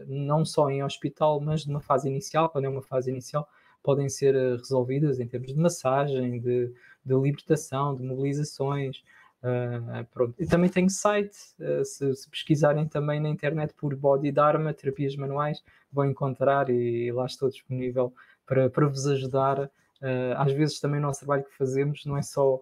[0.06, 3.48] não só em hospital, mas numa fase inicial, quando é uma fase inicial,
[3.82, 6.72] podem ser resolvidas em termos de massagem, de,
[7.04, 9.02] de libertação, de mobilizações.
[9.42, 10.34] Uh.
[10.38, 15.16] E também tenho site, uh, se, se, pesquisarem também na internet por Body Dharma, terapias
[15.16, 18.12] manuais, vão encontrar e lá estou disponível
[18.46, 19.64] para, para vos ajudar.
[20.02, 22.60] Uh, às vezes também o nosso trabalho que fazemos não é só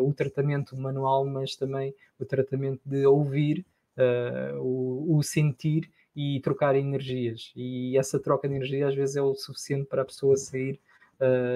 [0.00, 3.66] o tratamento manual, mas também o tratamento de ouvir,
[4.58, 7.52] o, o sentir e trocar energias.
[7.54, 10.80] E essa troca de energia às vezes é o suficiente para a pessoa sair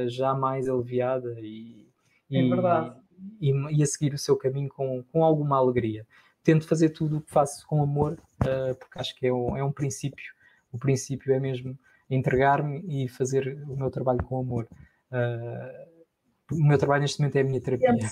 [0.09, 1.89] já mais aliviada e,
[2.31, 3.02] é verdade
[3.41, 6.07] e, e, a seguir o seu caminho com, com alguma alegria.
[6.43, 9.65] Tento fazer tudo o que faço com amor, uh, porque acho que é um, é
[9.65, 10.33] um princípio.
[10.73, 11.79] O princípio é mesmo
[12.11, 14.69] entregar-me e fazer o meu trabalho com amor.
[15.11, 18.11] Uh, o meu trabalho neste momento é a minha terapia.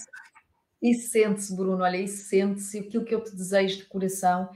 [0.83, 4.49] Isso sente-se, Bruno, olha, isso sente-se, aquilo que eu te desejo de coração,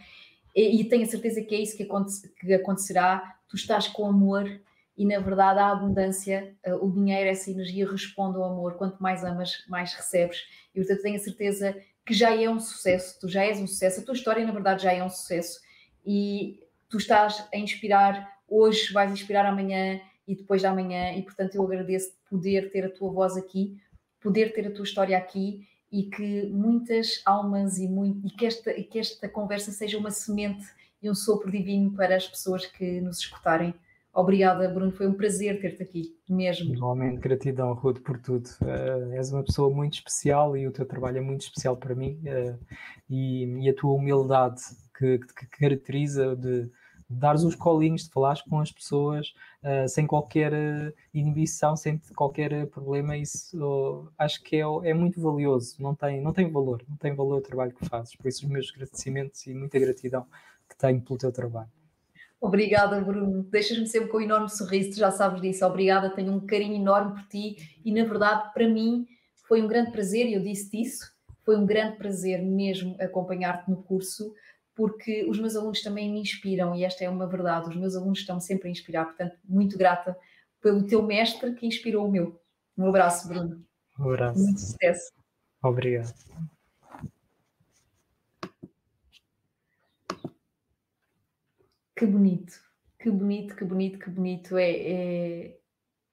[0.54, 4.06] e, e tenho a certeza que é isso que, aconte, que acontecerá, tu estás com
[4.06, 4.48] amor
[4.96, 8.74] e na verdade a abundância, eh, o dinheiro, essa energia responde ao amor.
[8.74, 10.44] Quanto mais amas, mais recebes.
[10.74, 11.76] E portanto tenho a certeza
[12.06, 14.82] que já é um sucesso, tu já és um sucesso, a tua história na verdade
[14.82, 15.60] já é um sucesso
[16.04, 21.54] e tu estás a inspirar hoje, vais inspirar amanhã e depois da manhã e portanto
[21.54, 23.78] eu agradeço poder ter a tua voz aqui,
[24.20, 28.70] poder ter a tua história aqui e que muitas almas e, muito, e, que esta,
[28.72, 30.66] e que esta conversa seja uma semente
[31.00, 33.74] e um sopro divino para as pessoas que nos escutarem.
[34.14, 34.92] Obrigada, Bruno.
[34.92, 36.72] Foi um prazer ter-te aqui, mesmo.
[36.72, 38.48] Igualmente, gratidão, Ruth, por tudo.
[38.62, 42.20] Uh, és uma pessoa muito especial e o teu trabalho é muito especial para mim.
[42.22, 42.58] Uh,
[43.10, 44.62] e, e, a tua humildade
[44.96, 46.70] que, que caracteriza de,
[47.08, 53.16] dares os colinhos, de falares com as pessoas uh, sem qualquer inibição, sem qualquer problema,
[53.16, 57.14] isso uh, acho que é, é, muito valioso, não tem, não tem valor, não tem
[57.14, 60.26] valor o trabalho que fazes, por isso os meus agradecimentos e muita gratidão
[60.68, 61.70] que tenho pelo teu trabalho.
[62.44, 63.42] Obrigada, Bruno.
[63.44, 65.64] Deixas-me sempre com um enorme sorriso, tu já sabes disso.
[65.64, 69.06] Obrigada, tenho um carinho enorme por ti e, na verdade, para mim
[69.48, 71.10] foi um grande prazer, e eu disse isso,
[71.42, 74.34] foi um grande prazer mesmo acompanhar-te no curso,
[74.74, 77.70] porque os meus alunos também me inspiram e esta é uma verdade.
[77.70, 80.14] Os meus alunos estão sempre a inspirar, portanto, muito grata
[80.60, 82.38] pelo teu mestre que inspirou o meu.
[82.76, 83.64] Um abraço, Bruno.
[83.98, 84.38] Um abraço.
[84.38, 85.10] Muito sucesso.
[85.62, 86.12] Obrigado.
[91.96, 92.60] Que bonito,
[92.98, 94.56] que bonito, que bonito, que bonito.
[94.56, 95.58] É, é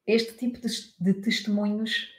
[0.05, 0.67] este tipo de,
[0.99, 2.09] de testemunhos,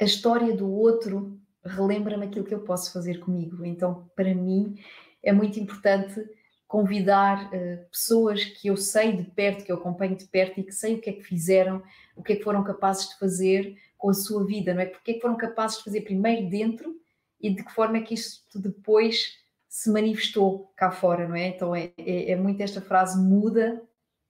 [0.00, 3.64] a história do outro relembra-me aquilo que eu posso fazer comigo.
[3.64, 4.76] Então, para mim,
[5.22, 6.24] é muito importante
[6.66, 10.72] convidar uh, pessoas que eu sei de perto, que eu acompanho de perto e que
[10.72, 11.82] sei o que é que fizeram,
[12.16, 14.86] o que é que foram capazes de fazer com a sua vida, não é?
[14.86, 16.96] Porque é que foram capazes de fazer primeiro dentro
[17.40, 19.41] e de que forma é que isto depois
[19.72, 21.48] se manifestou cá fora, não é?
[21.48, 23.82] Então é, é, é muito esta frase muda,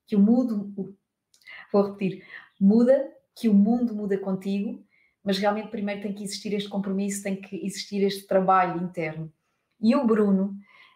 [0.07, 0.97] que o mundo,
[1.72, 2.24] vou repetir,
[2.61, 4.86] muda, que o mundo muda contigo,
[5.24, 9.32] mas realmente primeiro tem que existir este compromisso, tem que existir este trabalho interno.
[9.80, 10.55] E o Bruno,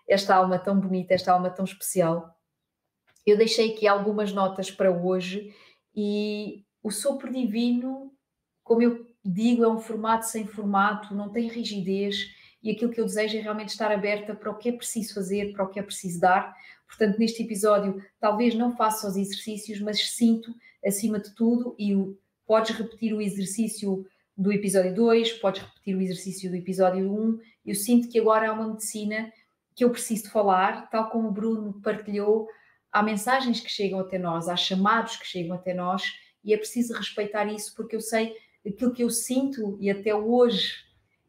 [0.08, 2.38] esta alma tão bonita, esta alma tão especial,
[3.26, 5.52] eu deixei aqui algumas notas para hoje
[5.92, 8.12] e o sopro divino,
[8.62, 12.35] como eu digo, é um formato sem formato, não tem rigidez,
[12.66, 15.52] e aquilo que eu desejo é realmente estar aberta para o que é preciso fazer,
[15.52, 16.52] para o que é preciso dar.
[16.84, 20.52] Portanto, neste episódio, talvez não faça os exercícios, mas sinto
[20.84, 24.04] acima de tudo, e o, podes repetir o exercício
[24.36, 27.14] do episódio 2, podes repetir o exercício do episódio 1.
[27.14, 27.40] Um.
[27.64, 29.32] Eu sinto que agora há uma medicina
[29.76, 32.48] que eu preciso falar, tal como o Bruno partilhou,
[32.90, 36.02] há mensagens que chegam até nós, há chamados que chegam até nós,
[36.42, 38.34] e é preciso respeitar isso, porque eu sei
[38.66, 40.85] aquilo que eu sinto e até hoje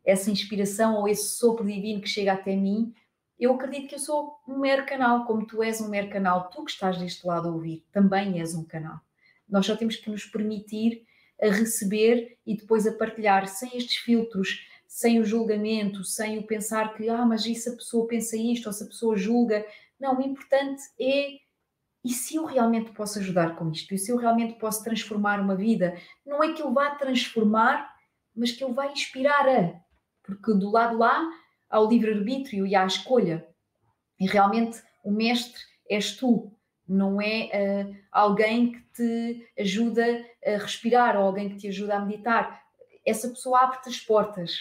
[0.08, 2.93] essa inspiração ou esse sopro divino que chega até mim,
[3.38, 6.64] eu acredito que eu sou um mero canal, como tu és um mero canal, tu
[6.64, 9.01] que estás deste lado a ouvir, também és um canal.
[9.47, 11.05] Nós só temos que nos permitir
[11.41, 16.95] a receber e depois a partilhar, sem estes filtros, sem o julgamento, sem o pensar
[16.95, 19.66] que, ah, mas e se a pessoa pensa isto, ou se a pessoa julga.
[19.99, 21.38] Não, o importante é
[22.03, 23.93] e se eu realmente posso ajudar com isto?
[23.93, 25.97] E se eu realmente posso transformar uma vida?
[26.26, 27.93] Não é que ele vá transformar,
[28.34, 29.86] mas que ele vai inspirar a
[30.28, 31.28] porque do lado lá
[31.69, 33.47] há o livre-arbítrio e há a escolha.
[34.19, 36.51] E realmente o mestre és tu,
[36.88, 40.03] não é uh, alguém que te ajuda
[40.45, 42.61] a respirar ou alguém que te ajuda a meditar.
[43.05, 44.59] Essa pessoa abre-te as portas.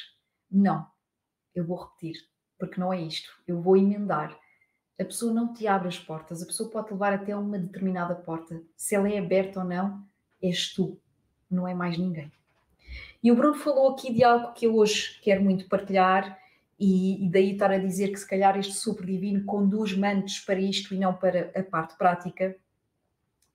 [0.50, 0.86] Não,
[1.54, 2.16] eu vou repetir,
[2.58, 3.30] porque não é isto.
[3.46, 4.38] Eu vou emendar.
[4.98, 8.62] A pessoa não te abre as portas, a pessoa pode levar até uma determinada porta.
[8.76, 10.02] Se ela é aberta ou não,
[10.40, 11.00] és tu,
[11.50, 12.32] não é mais ninguém.
[13.26, 16.38] E o Bruno falou aqui de algo que eu hoje quero muito partilhar,
[16.78, 20.60] e, e daí estar a dizer que se calhar este super divino conduz mantos para
[20.60, 22.56] isto e não para a parte prática,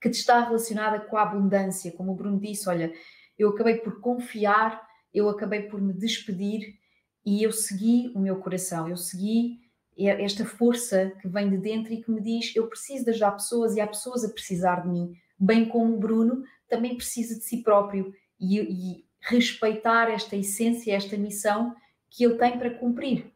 [0.01, 1.89] que está relacionada com a abundância.
[1.93, 2.91] Como o Bruno disse, olha,
[3.39, 6.77] eu acabei por confiar, eu acabei por me despedir
[7.25, 9.61] e eu segui o meu coração, eu segui
[9.97, 13.77] esta força que vem de dentro e que me diz: eu preciso de ajudar pessoas
[13.77, 17.63] e há pessoas a precisar de mim, bem como o Bruno também precisa de si
[17.63, 18.13] próprio.
[18.37, 21.75] E, e respeitar esta essência, esta missão
[22.09, 23.31] que ele tem para cumprir.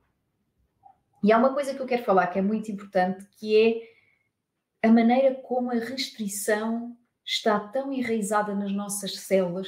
[1.23, 4.91] E há uma coisa que eu quero falar que é muito importante, que é a
[4.91, 9.67] maneira como a restrição está tão enraizada nas nossas células.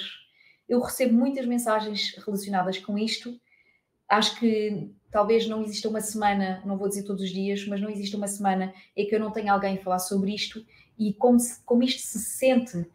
[0.69, 3.39] Eu recebo muitas mensagens relacionadas com isto.
[4.07, 7.89] Acho que talvez não exista uma semana, não vou dizer todos os dias, mas não
[7.89, 10.63] existe uma semana em que eu não tenha alguém a falar sobre isto
[10.99, 12.85] e como, se, como isto se sente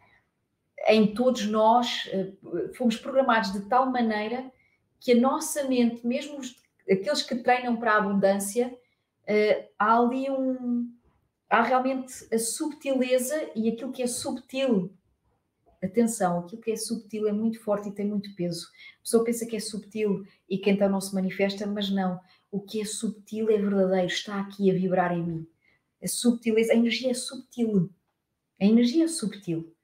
[0.89, 2.33] em todos nós eh,
[2.75, 4.51] fomos programados de tal maneira
[5.01, 6.57] que a nossa mente, mesmo os,
[6.91, 8.77] aqueles que treinam para a abundância,
[9.27, 10.91] eh, há ali um.
[11.49, 14.91] Há realmente a subtileza e aquilo que é subtil.
[15.83, 18.69] Atenção, aquilo que é subtil é muito forte e tem muito peso.
[19.01, 22.19] A pessoa pensa que é subtil e que então não se manifesta, mas não.
[22.51, 25.47] O que é subtil é verdadeiro, está aqui a vibrar em mim.
[26.03, 27.91] A subtileza, a energia é subtil.
[28.61, 29.75] A energia é subtil.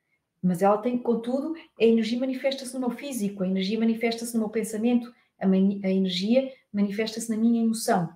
[0.43, 4.49] Mas ela tem, contudo, a energia manifesta-se no meu físico, a energia manifesta-se no meu
[4.49, 8.09] pensamento A, a energia manifesta-se na minha emoção.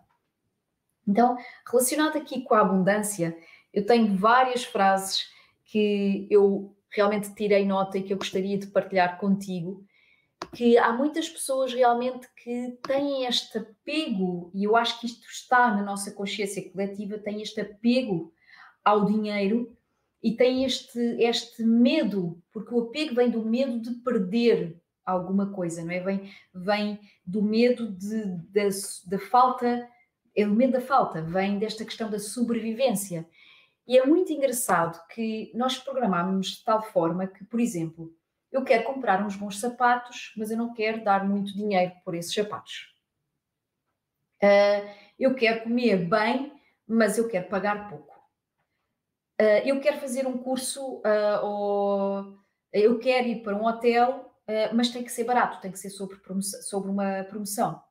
[1.06, 3.36] Então, relacionado aqui com a abundância,
[3.72, 5.26] eu tenho várias frases
[5.64, 9.84] que eu realmente tirei nota e que eu gostaria de partilhar contigo,
[10.54, 15.74] que há muitas pessoas realmente que têm este apego, e eu acho que isto está
[15.74, 18.32] na nossa consciência coletiva, têm este apego
[18.84, 19.76] ao dinheiro
[20.22, 25.84] e têm este, este medo, porque o apego vem do medo de perder alguma coisa,
[25.84, 26.00] não é?
[26.00, 28.68] Vem, vem do medo de, da,
[29.06, 29.88] da falta,
[30.36, 33.28] é o medo da falta, vem desta questão da sobrevivência.
[33.86, 38.14] E é muito engraçado que nós programámos de tal forma que, por exemplo,
[38.52, 42.32] eu quero comprar uns bons sapatos, mas eu não quero dar muito dinheiro por esses
[42.32, 42.94] sapatos.
[44.42, 46.52] Uh, eu quero comer bem,
[46.86, 48.11] mas eu quero pagar pouco.
[49.43, 52.38] Uh, eu quero fazer um curso uh, ou
[52.72, 54.32] eu quero ir para um hotel,
[54.74, 57.82] mas tem que ser barato, tem que ser sobre, sobre uma promoção.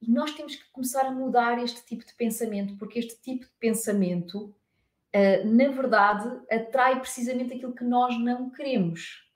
[0.00, 3.52] E nós temos que começar a mudar este tipo de pensamento, porque este tipo de
[3.58, 4.54] pensamento,
[5.14, 9.28] uh, na verdade, atrai precisamente aquilo que nós não queremos.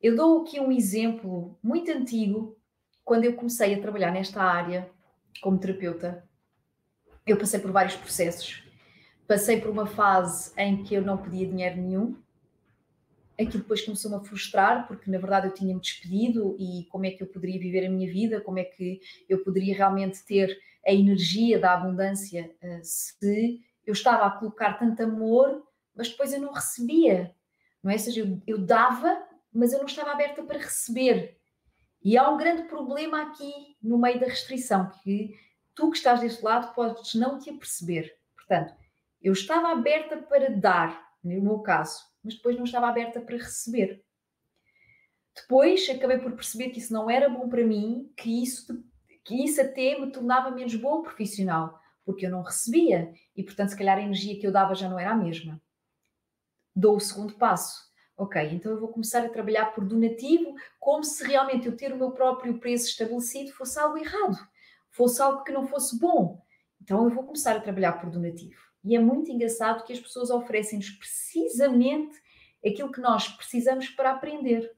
[0.00, 2.58] Eu dou aqui um exemplo muito antigo,
[3.04, 4.90] quando eu comecei a trabalhar nesta área
[5.40, 6.28] como terapeuta.
[7.26, 8.61] Eu passei por vários processos.
[9.26, 12.16] Passei por uma fase em que eu não pedia dinheiro nenhum,
[13.38, 17.22] aquilo depois começou-me a frustrar, porque na verdade eu tinha-me despedido e como é que
[17.22, 21.58] eu poderia viver a minha vida, como é que eu poderia realmente ter a energia
[21.58, 25.62] da abundância uh, se eu estava a colocar tanto amor,
[25.94, 27.34] mas depois eu não recebia,
[27.82, 27.94] não é?
[27.94, 31.36] Ou seja, eu, eu dava, mas eu não estava aberta para receber.
[32.02, 35.34] E há um grande problema aqui no meio da restrição, que
[35.74, 38.16] tu que estás deste lado podes não te aperceber.
[38.34, 38.74] Portanto,
[39.22, 44.04] eu estava aberta para dar, no meu caso, mas depois não estava aberta para receber.
[45.34, 48.84] Depois acabei por perceber que isso não era bom para mim, que isso,
[49.24, 53.76] que isso até me tornava menos bom profissional, porque eu não recebia e, portanto, se
[53.76, 55.60] calhar a energia que eu dava já não era a mesma.
[56.74, 57.90] Dou o segundo passo.
[58.16, 61.96] Ok, então eu vou começar a trabalhar por donativo, como se realmente eu ter o
[61.96, 64.36] meu próprio preço estabelecido fosse algo errado,
[64.90, 66.44] fosse algo que não fosse bom.
[66.80, 68.71] Então eu vou começar a trabalhar por donativo.
[68.84, 72.20] E é muito engraçado que as pessoas oferecem-nos precisamente
[72.64, 74.74] aquilo que nós precisamos para aprender.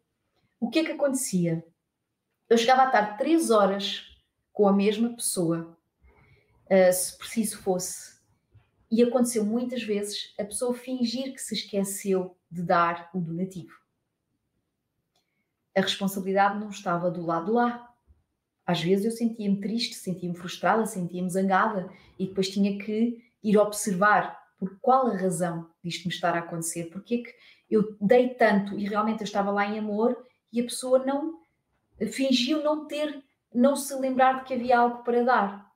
[0.61, 1.65] O que é que acontecia?
[2.49, 4.03] Eu chegava a estar três horas
[4.53, 5.77] com a mesma pessoa,
[6.67, 8.15] uh, se preciso fosse.
[8.91, 13.75] E aconteceu muitas vezes a pessoa fingir que se esqueceu de dar o donativo.
[15.77, 17.93] A responsabilidade não estava do lado lá.
[18.65, 24.37] Às vezes eu sentia-me triste, sentia-me frustrada, sentia-me zangada e depois tinha que ir observar
[24.59, 27.35] por qual a razão disto me estar a acontecer, porque é que
[27.71, 30.17] eu dei tanto e realmente eu estava lá em amor
[30.53, 31.41] e a pessoa não
[32.11, 33.23] fingiu não ter,
[33.53, 35.73] não se lembrar de que havia algo para dar.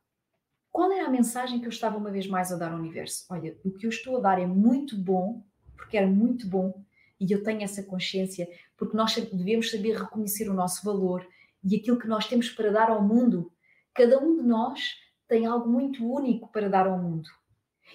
[0.71, 3.27] Qual era a mensagem que eu estava uma vez mais a dar ao universo?
[3.31, 5.43] Olha, o que eu estou a dar é muito bom,
[5.77, 6.83] porque era muito bom,
[7.21, 11.27] e eu tenho essa consciência, porque nós devemos saber reconhecer o nosso valor
[11.65, 13.53] e aquilo que nós temos para dar ao mundo.
[13.93, 14.95] Cada um de nós
[15.27, 17.29] tem algo muito único para dar ao mundo.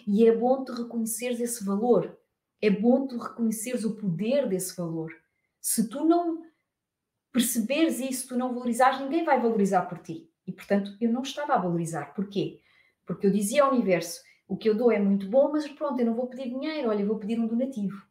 [0.08, 2.18] E é bom tu reconheceres esse valor.
[2.62, 5.14] É bom tu reconheceres o poder desse valor.
[5.60, 6.44] Se tu não
[7.32, 10.30] perceberes isso, tu não valorizares, ninguém vai valorizar por ti.
[10.46, 12.14] E portanto, eu não estava a valorizar.
[12.14, 12.62] Porquê?
[13.06, 16.06] Porque eu dizia ao universo: o que eu dou é muito bom, mas pronto, eu
[16.06, 18.06] não vou pedir dinheiro, olha, eu vou pedir um donativo.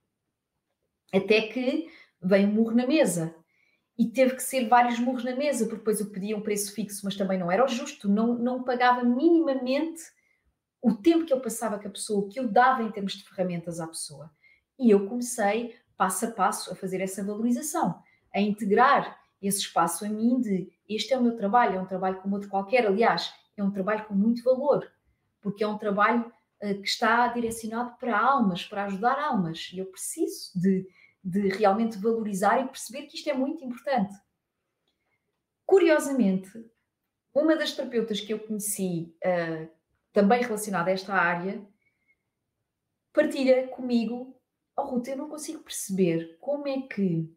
[1.12, 1.88] Até que
[2.20, 3.34] vem um murro na mesa.
[3.98, 7.02] E teve que ser vários murros na mesa, porque depois eu pedia um preço fixo,
[7.04, 10.02] mas também não era o justo, não, não pagava minimamente
[10.82, 13.24] o tempo que eu passava com a pessoa, o que eu dava em termos de
[13.24, 14.30] ferramentas à pessoa.
[14.76, 18.02] E eu comecei, passo a passo, a fazer essa valorização,
[18.34, 22.20] a integrar esse espaço a mim de este é o meu trabalho, é um trabalho
[22.20, 24.90] como outro qualquer, aliás, é um trabalho com muito valor,
[25.40, 29.86] porque é um trabalho uh, que está direcionado para almas, para ajudar almas, e eu
[29.86, 30.86] preciso de,
[31.22, 34.14] de realmente valorizar e perceber que isto é muito importante.
[35.64, 36.50] Curiosamente,
[37.34, 39.81] uma das terapeutas que eu conheci uh,
[40.12, 41.64] também relacionada a esta área,
[43.12, 44.38] partilha comigo,
[44.76, 47.34] oh Ruth, eu não consigo perceber como é que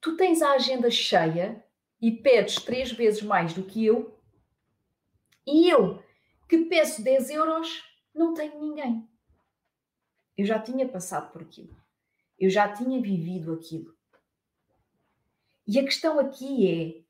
[0.00, 1.64] tu tens a agenda cheia
[2.00, 4.18] e pedes três vezes mais do que eu,
[5.46, 6.02] e eu,
[6.48, 7.82] que peço 10 euros,
[8.14, 9.08] não tenho ninguém.
[10.36, 11.74] Eu já tinha passado por aquilo.
[12.38, 13.96] Eu já tinha vivido aquilo.
[15.66, 17.04] E a questão aqui é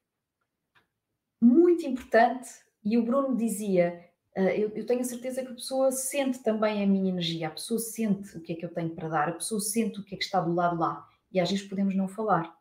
[1.41, 2.49] muito importante,
[2.85, 4.08] e o Bruno dizia:
[4.43, 7.81] eu, eu, tenho a certeza que a pessoa sente também a minha energia, a pessoa
[7.81, 10.19] sente o que é que eu tenho para dar, a pessoa sente o que é
[10.19, 11.09] que está do lado lá.
[11.33, 12.57] E às vezes podemos não falar.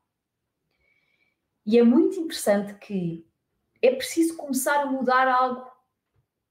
[1.66, 3.28] E é muito interessante que
[3.82, 5.70] é preciso começar a mudar algo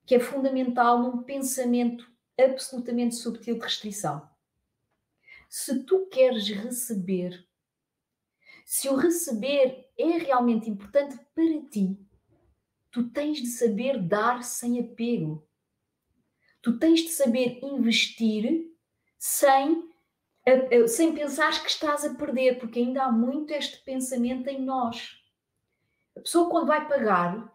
[0.04, 2.08] que é fundamental num pensamento
[2.38, 4.28] absolutamente subtil de restrição.
[5.48, 7.46] Se tu queres receber,
[8.64, 11.98] se o receber é realmente importante para ti,
[12.96, 15.46] tu tens de saber dar sem apego.
[16.62, 18.74] Tu tens de saber investir
[19.18, 19.86] sem,
[20.88, 25.22] sem pensar que estás a perder, porque ainda há muito este pensamento em nós.
[26.16, 27.54] A pessoa, quando vai pagar,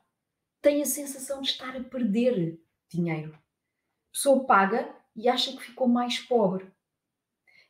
[0.61, 3.33] tem a sensação de estar a perder dinheiro.
[3.33, 6.71] A pessoa paga e acha que ficou mais pobre.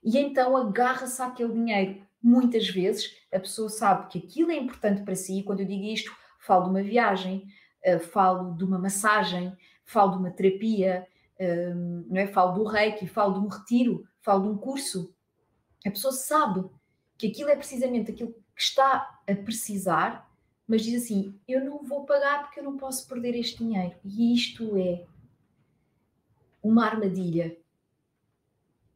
[0.03, 2.05] E então agarra-se àquele dinheiro.
[2.21, 5.85] Muitas vezes a pessoa sabe que aquilo é importante para si, e quando eu digo
[5.85, 7.47] isto, falo de uma viagem,
[7.85, 11.07] uh, falo de uma massagem, falo de uma terapia,
[11.39, 11.75] uh,
[12.07, 12.27] não é?
[12.27, 15.13] falo do reiki, falo de um retiro, falo de um curso.
[15.85, 16.69] A pessoa sabe
[17.17, 20.31] que aquilo é precisamente aquilo que está a precisar
[20.71, 23.93] mas diz assim: eu não vou pagar porque eu não posso perder este dinheiro.
[24.05, 25.05] E isto é
[26.63, 27.57] uma armadilha.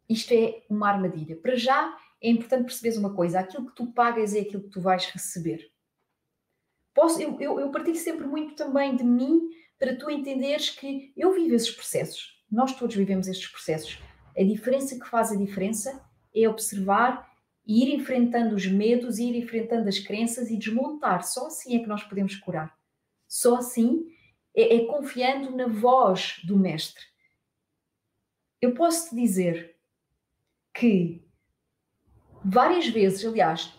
[0.07, 1.35] Isto é uma armadilha.
[1.35, 4.79] Para já é importante perceberes uma coisa: aquilo que tu pagas é aquilo que tu
[4.79, 5.69] vais receber.
[6.95, 11.33] Posso, eu, eu, eu partilho sempre muito também de mim para tu entenderes que eu
[11.33, 12.41] vivo esses processos.
[12.49, 13.99] Nós todos vivemos estes processos.
[14.35, 16.01] A diferença que faz a diferença
[16.33, 17.29] é observar
[17.67, 21.23] e ir enfrentando os medos, ir enfrentando as crenças e desmontar.
[21.23, 22.73] Só assim é que nós podemos curar.
[23.27, 24.07] Só assim
[24.55, 27.03] é, é confiando na voz do Mestre.
[28.61, 29.75] Eu posso te dizer
[30.73, 31.27] que
[32.43, 33.73] várias vezes, aliás,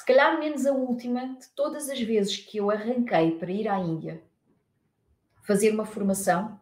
[0.00, 3.78] se calhar menos a última, de todas as vezes que eu arranquei para ir à
[3.78, 4.22] Índia
[5.42, 6.58] fazer uma formação,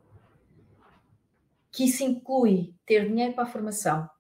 [1.71, 4.11] que isso inclui ter dinheiro para a formação,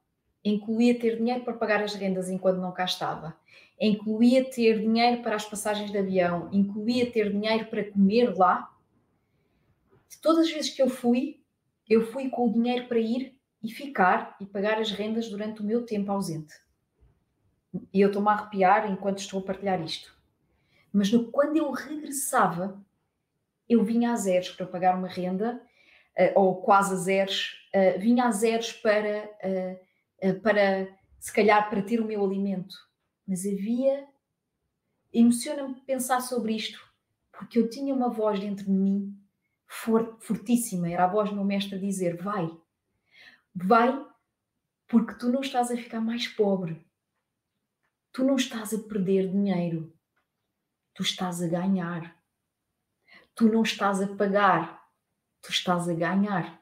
[0.44, 3.36] incluía ter dinheiro para pagar as rendas enquanto não cá estava,
[3.80, 8.72] incluía ter dinheiro para as passagens de avião, incluía ter dinheiro para comer lá.
[10.22, 11.42] Todas as vezes que eu fui,
[11.90, 15.64] eu fui com o dinheiro para ir e ficar e pagar as rendas durante o
[15.64, 16.67] meu tempo ausente.
[17.92, 20.16] E eu estou-me a arrepiar enquanto estou a partilhar isto.
[20.92, 22.82] Mas no, quando eu regressava,
[23.68, 25.60] eu vinha a zeros para pagar uma renda,
[26.18, 29.88] uh, ou quase a zeros, uh, vinha a zeros para uh,
[30.42, 30.88] para,
[31.18, 32.74] se calhar, para ter o meu alimento.
[33.26, 34.06] Mas havia.
[35.12, 36.78] Emociona-me pensar sobre isto,
[37.32, 39.18] porque eu tinha uma voz dentro de mim
[39.66, 40.90] fortíssima.
[40.90, 42.50] Era a voz do meu mestre a dizer: Vai,
[43.54, 44.04] vai,
[44.86, 46.84] porque tu não estás a ficar mais pobre.
[48.12, 49.92] Tu não estás a perder dinheiro.
[50.94, 52.16] Tu estás a ganhar.
[53.34, 54.82] Tu não estás a pagar.
[55.42, 56.60] Tu estás a ganhar.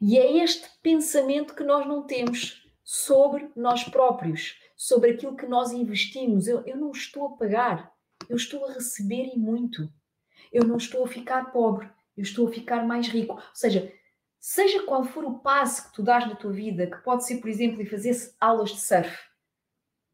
[0.00, 5.72] E é este pensamento que nós não temos sobre nós próprios, sobre aquilo que nós
[5.72, 6.46] investimos.
[6.46, 7.92] Eu, eu não estou a pagar,
[8.28, 9.88] eu estou a receber e muito.
[10.52, 13.34] Eu não estou a ficar pobre, eu estou a ficar mais rico.
[13.34, 13.92] Ou seja,
[14.38, 17.48] seja qual for o passo que tu dás na tua vida, que pode ser, por
[17.48, 19.16] exemplo, fazer aulas de surf,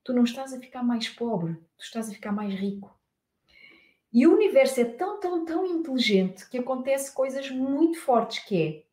[0.06, 2.96] tu não estás a ficar mais pobre, tu estás a ficar mais rico.
[4.12, 8.86] E o universo é tão, tão, tão inteligente que acontece coisas muito fortes que é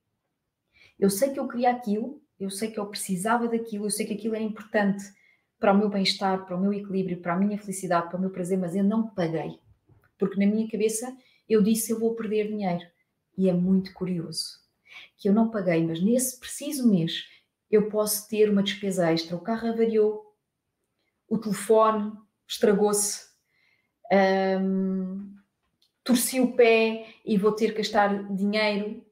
[0.99, 4.13] eu sei que eu queria aquilo, eu sei que eu precisava daquilo, eu sei que
[4.13, 5.03] aquilo era importante
[5.59, 8.31] para o meu bem-estar, para o meu equilíbrio, para a minha felicidade, para o meu
[8.31, 9.59] prazer, mas eu não paguei.
[10.17, 11.15] Porque na minha cabeça
[11.47, 12.83] eu disse eu vou perder dinheiro.
[13.37, 14.59] E é muito curioso
[15.17, 17.25] que eu não paguei, mas nesse preciso mês
[17.69, 19.35] eu posso ter uma despesa extra.
[19.35, 20.32] O carro avariou,
[21.33, 22.13] o telefone
[22.47, 23.25] estragou-se,
[24.61, 25.35] hum,
[26.03, 29.03] torci o pé e vou ter que gastar dinheiro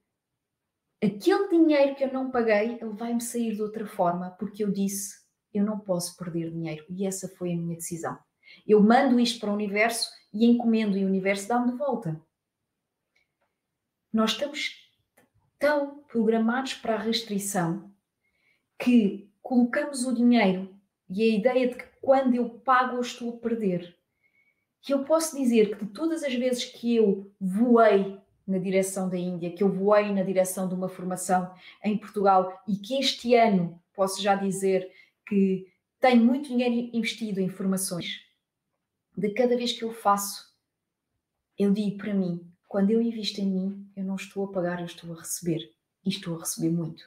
[1.03, 5.19] aquele dinheiro que eu não paguei, ele vai-me sair de outra forma, porque eu disse,
[5.51, 6.85] eu não posso perder dinheiro.
[6.87, 8.17] E essa foi a minha decisão.
[8.67, 12.21] Eu mando isto para o universo e encomendo e o universo dá-me de volta.
[14.13, 14.75] Nós estamos
[15.57, 17.91] tão programados para a restrição
[18.77, 20.75] que colocamos o dinheiro
[21.09, 23.95] e a ideia de que quando eu pago eu estou a perder.
[24.81, 29.17] Que eu posso dizer que de todas as vezes que eu voei na direção da
[29.17, 33.79] Índia, que eu voei na direção de uma formação em Portugal e que este ano
[33.93, 34.91] posso já dizer
[35.27, 35.67] que
[35.99, 38.21] tenho muito dinheiro investido em formações.
[39.15, 40.51] De cada vez que eu faço,
[41.57, 44.85] eu digo para mim: quando eu invisto em mim, eu não estou a pagar, eu
[44.85, 45.71] estou a receber.
[46.03, 47.03] E estou a receber muito.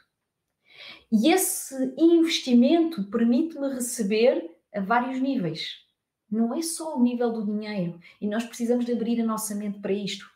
[1.11, 5.85] E esse investimento permite-me receber a vários níveis.
[6.31, 8.01] Não é só o nível do dinheiro.
[8.21, 10.29] E nós precisamos de abrir a nossa mente para isto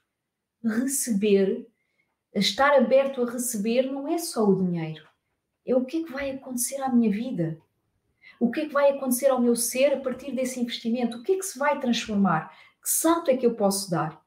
[0.62, 1.66] receber,
[2.34, 5.06] estar aberto a receber, não é só o dinheiro.
[5.66, 7.60] É o que é que vai acontecer à minha vida.
[8.40, 11.18] O que é que vai acontecer ao meu ser a partir desse investimento?
[11.18, 12.56] O que é que se vai transformar?
[12.82, 14.22] Que salto é que eu posso dar?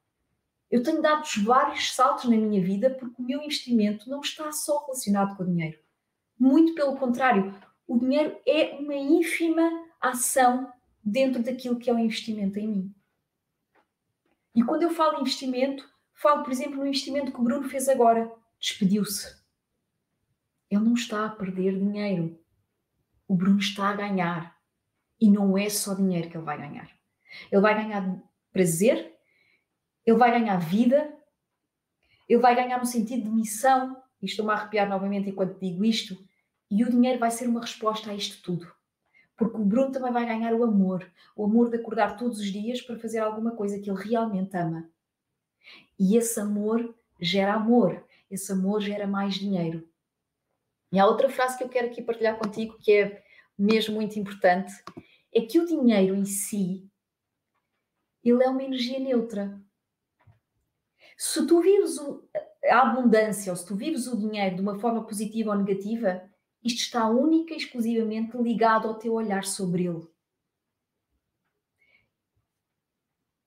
[0.70, 4.86] Eu tenho dado vários saltos na minha vida porque o meu investimento não está só
[4.86, 5.78] relacionado com o dinheiro.
[6.40, 7.54] Muito pelo contrário,
[7.88, 9.70] o dinheiro é uma ínfima
[10.02, 10.72] ação
[11.04, 12.96] dentro daquilo que é o investimento em mim.
[14.56, 17.88] E quando eu falo em investimento, falo, por exemplo, no investimento que o Bruno fez
[17.88, 18.32] agora.
[18.60, 19.40] Despediu-se.
[20.70, 22.40] Ele não está a perder dinheiro.
[23.28, 24.58] O Bruno está a ganhar.
[25.20, 26.90] E não é só dinheiro que ele vai ganhar.
[27.52, 28.22] Ele vai ganhar
[28.52, 29.16] prazer,
[30.06, 31.18] ele vai ganhar vida,
[32.28, 34.02] ele vai ganhar um sentido de missão.
[34.22, 36.18] E estou-me a arrepiar novamente enquanto digo isto.
[36.70, 38.72] E o dinheiro vai ser uma resposta a isto tudo.
[39.42, 41.12] Porque o Bruno também vai ganhar o amor.
[41.36, 44.88] O amor de acordar todos os dias para fazer alguma coisa que ele realmente ama.
[45.98, 48.06] E esse amor gera amor.
[48.30, 49.90] Esse amor gera mais dinheiro.
[50.92, 53.24] E há outra frase que eu quero aqui partilhar contigo que é
[53.58, 54.72] mesmo muito importante,
[55.34, 56.88] é que o dinheiro em si,
[58.24, 59.60] ele é uma energia neutra.
[61.18, 62.24] Se tu vives o,
[62.66, 66.30] a abundância ou se tu vives o dinheiro de uma forma positiva ou negativa,
[66.64, 70.08] isto está única e exclusivamente ligado ao teu olhar sobre ele.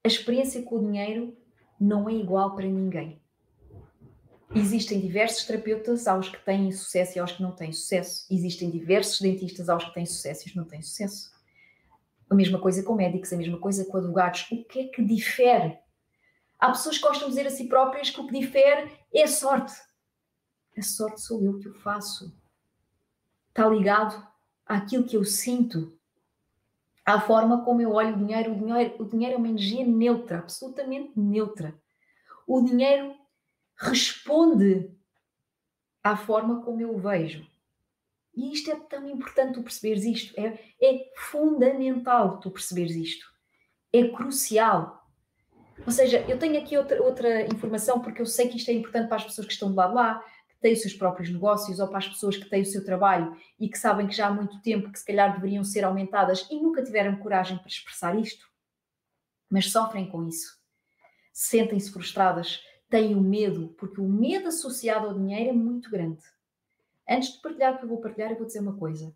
[0.04, 1.36] A experiência com o dinheiro
[1.80, 3.20] não é igual para ninguém.
[4.54, 8.26] Existem diversos terapeutas aos que têm sucesso e aos que não têm sucesso.
[8.30, 11.32] Existem diversos dentistas aos que têm sucesso e os que não têm sucesso.
[12.28, 14.46] A mesma coisa com médicos, a mesma coisa com advogados.
[14.50, 15.78] O que é que difere?
[16.58, 19.28] Há pessoas que gostam de dizer a si próprias que o que difere é a
[19.28, 19.72] sorte.
[20.76, 22.32] A sorte sou eu que o faço.
[23.54, 24.20] Está ligado
[24.66, 25.96] àquilo que eu sinto,
[27.06, 28.50] à forma como eu olho o dinheiro.
[28.50, 31.72] O dinheiro, o dinheiro é uma energia neutra, absolutamente neutra.
[32.48, 33.14] O dinheiro
[33.76, 34.90] responde
[36.02, 37.46] à forma como eu o vejo.
[38.34, 40.34] E isto é tão importante tu perceberes isto.
[40.36, 43.24] É, é fundamental tu perceberes isto.
[43.92, 45.08] É crucial.
[45.86, 49.06] Ou seja, eu tenho aqui outra, outra informação porque eu sei que isto é importante
[49.06, 50.24] para as pessoas que estão do lado lá,
[50.64, 53.68] têm os seus próprios negócios, ou para as pessoas que têm o seu trabalho e
[53.68, 56.82] que sabem que já há muito tempo que se calhar deveriam ser aumentadas e nunca
[56.82, 58.50] tiveram coragem para expressar isto,
[59.50, 60.58] mas sofrem com isso.
[61.34, 66.22] Sentem-se frustradas, têm o medo, porque o medo associado ao dinheiro é muito grande.
[67.06, 69.14] Antes de partilhar o que eu vou partilhar, eu vou dizer uma coisa.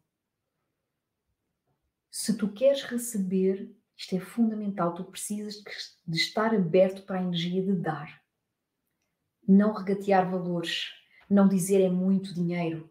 [2.10, 5.62] Se tu queres receber, isto é fundamental, tu precisas
[6.06, 8.22] de estar aberto para a energia de dar.
[9.48, 10.97] Não regatear valores,
[11.28, 12.90] não dizer é muito dinheiro.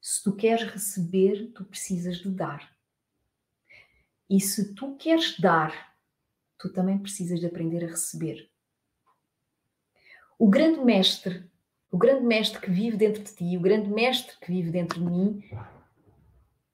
[0.00, 2.74] Se tu queres receber, tu precisas de dar.
[4.30, 5.96] E se tu queres dar,
[6.58, 8.50] tu também precisas de aprender a receber.
[10.38, 11.48] O grande mestre,
[11.90, 15.06] o grande mestre que vive dentro de ti, o grande mestre que vive dentro de
[15.06, 15.42] mim,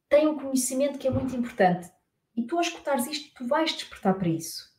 [0.09, 1.91] tem um conhecimento que é muito importante.
[2.37, 4.73] E tu, ao escutares isto, tu vais despertar para isso.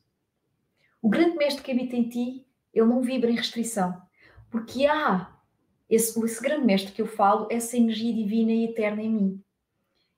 [1.01, 4.01] O grande mestre que habita em ti, ele não vibra em restrição.
[4.49, 5.32] Porque há
[5.93, 9.43] esse, esse grande mestre que eu falo, essa energia divina e eterna em mim.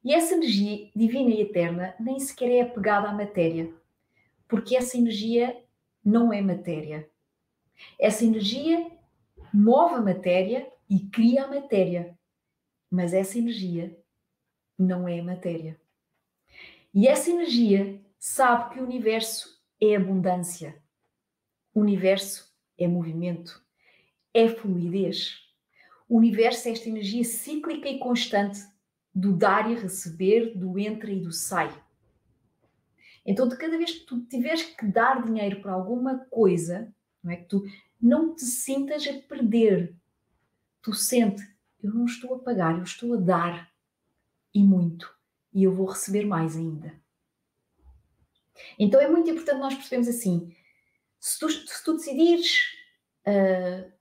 [0.03, 3.73] E essa energia divina e eterna nem sequer é apegada à matéria.
[4.47, 5.61] Porque essa energia
[6.03, 7.09] não é matéria.
[7.99, 8.89] Essa energia
[9.53, 12.17] move a matéria e cria a matéria,
[12.89, 13.97] mas essa energia
[14.78, 15.80] não é matéria.
[16.93, 20.82] E essa energia sabe que o universo é abundância,
[21.73, 23.62] o universo é movimento,
[24.33, 25.45] é fluidez.
[26.07, 28.59] O universo é esta energia cíclica e constante
[29.13, 31.73] do dar e receber, do entra e do sai.
[33.25, 37.37] Então, de cada vez que tu tiveres que dar dinheiro para alguma coisa, não é
[37.37, 37.63] que tu
[37.99, 39.95] não te sintas a perder.
[40.82, 41.41] Tu sente,
[41.82, 43.71] eu não estou a pagar, eu estou a dar
[44.53, 45.11] e muito,
[45.51, 46.93] e eu vou receber mais ainda.
[48.77, 50.55] Então é muito importante nós percebermos assim:
[51.19, 52.61] se tu, se tu decidires,
[53.27, 53.91] uh,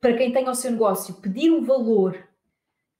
[0.00, 2.28] para quem tem o seu negócio, pedir um valor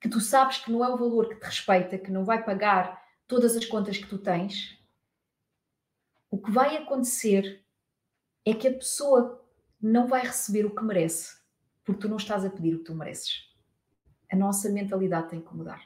[0.00, 3.02] que tu sabes que não é um valor que te respeita, que não vai pagar
[3.26, 4.78] todas as contas que tu tens,
[6.30, 7.64] o que vai acontecer
[8.44, 9.44] é que a pessoa
[9.80, 11.36] não vai receber o que merece,
[11.84, 13.48] porque tu não estás a pedir o que tu mereces.
[14.30, 15.82] A nossa mentalidade tem que mudar.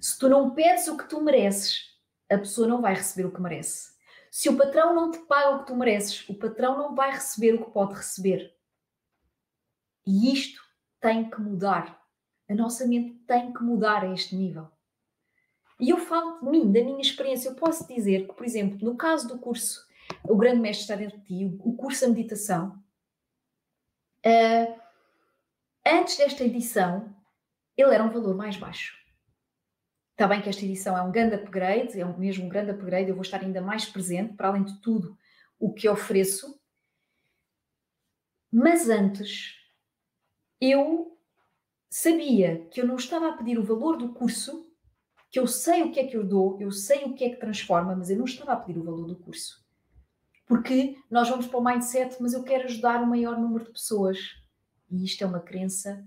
[0.00, 1.98] Se tu não pedes o que tu mereces,
[2.30, 3.90] a pessoa não vai receber o que merece.
[4.30, 7.54] Se o patrão não te paga o que tu mereces, o patrão não vai receber
[7.54, 8.54] o que pode receber.
[10.06, 10.60] E isto
[11.00, 12.00] tem que mudar.
[12.48, 14.68] A nossa mente tem que mudar a este nível.
[15.78, 17.48] E eu falo de mim, da minha experiência.
[17.48, 19.88] Eu posso dizer que, por exemplo, no caso do curso
[20.24, 22.82] o grande mestre está dentro de ti, o curso da meditação.
[24.26, 24.80] Uh,
[25.86, 27.14] antes desta edição,
[27.76, 28.98] ele era um valor mais baixo.
[30.12, 33.14] Está bem que esta edição é um grande upgrade, é mesmo um grande upgrade, eu
[33.14, 35.16] vou estar ainda mais presente, para além de tudo
[35.58, 36.60] o que ofereço.
[38.52, 39.54] Mas antes,
[40.60, 41.16] eu
[41.88, 44.68] sabia que eu não estava a pedir o valor do curso,
[45.30, 47.36] que eu sei o que é que eu dou, eu sei o que é que
[47.36, 49.64] transforma, mas eu não estava a pedir o valor do curso.
[50.46, 54.18] Porque nós vamos para o mindset, mas eu quero ajudar o maior número de pessoas.
[54.90, 56.04] E isto é uma crença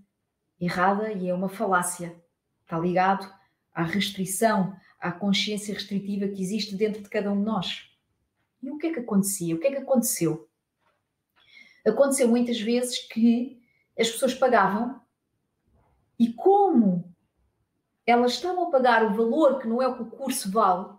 [0.60, 2.22] errada e é uma falácia.
[2.62, 3.34] Está ligado
[3.74, 7.90] à restrição, à consciência restritiva que existe dentro de cada um de nós.
[8.62, 9.56] E o que é que acontecia?
[9.56, 10.50] O que é que aconteceu?
[11.86, 13.63] Aconteceu muitas vezes que
[13.98, 15.02] as pessoas pagavam
[16.20, 17.14] e como
[18.06, 20.94] elas estavam a pagar o valor que não é o que o curso vale,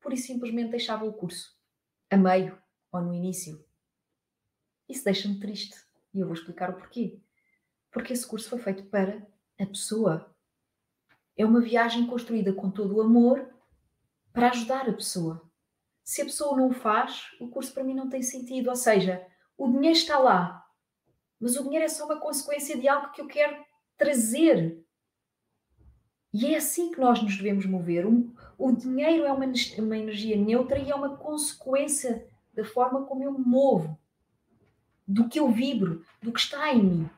[0.00, 1.56] por isso simplesmente deixavam o curso
[2.10, 2.60] a meio
[2.90, 3.64] ou no início.
[4.88, 5.76] Isso deixa-me triste
[6.12, 7.20] e eu vou explicar o porquê.
[7.90, 9.26] Porque esse curso foi feito para
[9.58, 10.34] a pessoa.
[11.36, 13.48] É uma viagem construída com todo o amor
[14.32, 15.50] para ajudar a pessoa.
[16.02, 18.68] Se a pessoa não o faz, o curso para mim não tem sentido.
[18.68, 20.61] Ou seja, o dinheiro está lá,
[21.42, 23.64] mas o dinheiro é só uma consequência de algo que eu quero
[23.98, 24.80] trazer.
[26.32, 28.06] E é assim que nós nos devemos mover.
[28.06, 33.32] o dinheiro é uma, uma energia neutra e é uma consequência da forma como eu
[33.32, 33.98] me movo,
[35.06, 37.10] do que eu vibro, do que está em mim.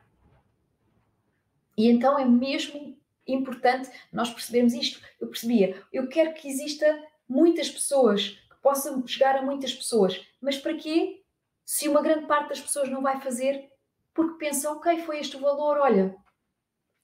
[1.77, 2.97] E então é mesmo
[3.27, 5.05] importante nós percebermos isto.
[5.21, 6.85] Eu percebia, eu quero que exista
[7.29, 11.21] muitas pessoas, que possam chegar a muitas pessoas, mas para quê?
[11.63, 13.74] Se uma grande parte das pessoas não vai fazer
[14.15, 16.15] porque pensa, ok, foi este o valor, olha,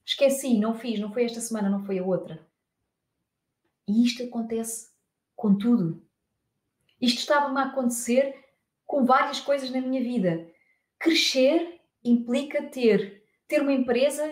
[0.05, 2.47] esqueci, não fiz, não foi esta semana, não foi a outra.
[3.85, 4.89] E isto acontece
[5.35, 6.01] com tudo.
[7.01, 8.33] Isto estava-me a acontecer
[8.85, 10.49] com várias coisas na minha vida.
[10.97, 14.23] Crescer implica ter ter uma empresa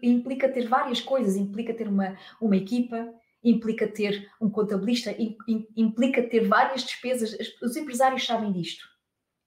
[0.00, 3.12] implica ter várias coisas, implica ter uma, uma equipa,
[3.42, 5.12] implica ter um contabilista,
[5.76, 7.36] implica ter várias despesas.
[7.60, 8.86] Os empresários sabem disto.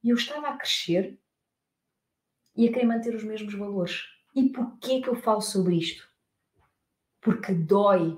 [0.03, 1.17] E eu estava a crescer
[2.55, 4.03] e a querer manter os mesmos valores.
[4.35, 6.07] E porquê que eu falo sobre isto?
[7.21, 8.17] Porque dói.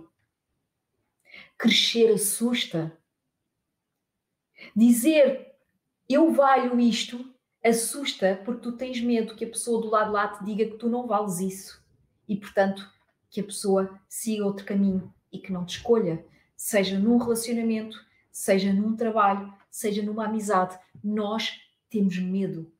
[1.58, 2.98] Crescer assusta.
[4.76, 5.56] Dizer
[6.08, 7.34] eu valho isto
[7.64, 10.88] assusta porque tu tens medo que a pessoa do lado lá te diga que tu
[10.88, 11.84] não vales isso
[12.28, 12.88] e, portanto,
[13.30, 16.24] que a pessoa siga outro caminho e que não te escolha,
[16.56, 17.98] seja num relacionamento,
[18.32, 20.78] seja num trabalho, seja numa amizade.
[21.04, 21.60] Nós
[21.90, 22.72] temos medo.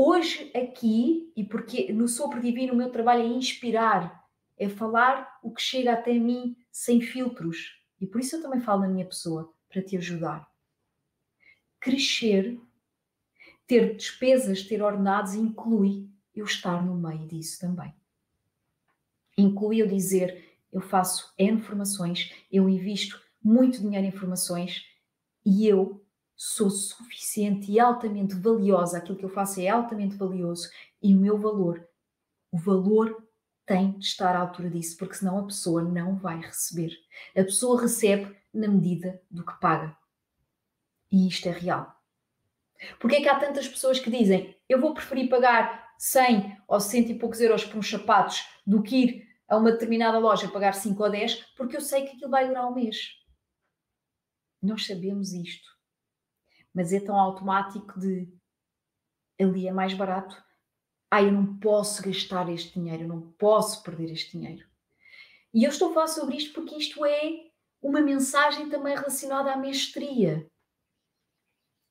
[0.00, 4.24] Hoje, aqui, e porque no Sopro Divino o meu trabalho é inspirar,
[4.56, 7.76] é falar o que chega até mim sem filtros.
[8.00, 10.48] E por isso eu também falo na minha pessoa, para te ajudar
[11.80, 12.60] crescer,
[13.66, 17.94] ter despesas, ter ordenados, inclui eu estar no meio disso também.
[19.36, 24.84] Inclui eu dizer, eu faço N formações, eu invisto muito dinheiro em formações
[25.44, 26.04] e eu
[26.40, 30.70] sou suficiente e altamente valiosa, aquilo que eu faço é altamente valioso
[31.02, 31.84] e o meu valor,
[32.52, 33.26] o valor
[33.66, 36.96] tem de estar à altura disso, porque senão a pessoa não vai receber.
[37.36, 39.94] A pessoa recebe na medida do que paga.
[41.10, 41.92] E isto é real.
[43.00, 47.10] Porque é que há tantas pessoas que dizem eu vou preferir pagar 100 ou 100
[47.10, 51.02] e poucos euros por uns sapatos do que ir a uma determinada loja pagar 5
[51.02, 53.18] ou 10 porque eu sei que aquilo vai durar um mês.
[54.62, 55.77] Nós sabemos isto.
[56.78, 58.32] Mas é tão automático de
[59.40, 60.40] ali é mais barato.
[61.10, 64.64] Ah, eu não posso gastar este dinheiro, eu não posso perder este dinheiro.
[65.52, 67.50] E eu estou a falar sobre isto porque isto é
[67.82, 70.48] uma mensagem também relacionada à mestria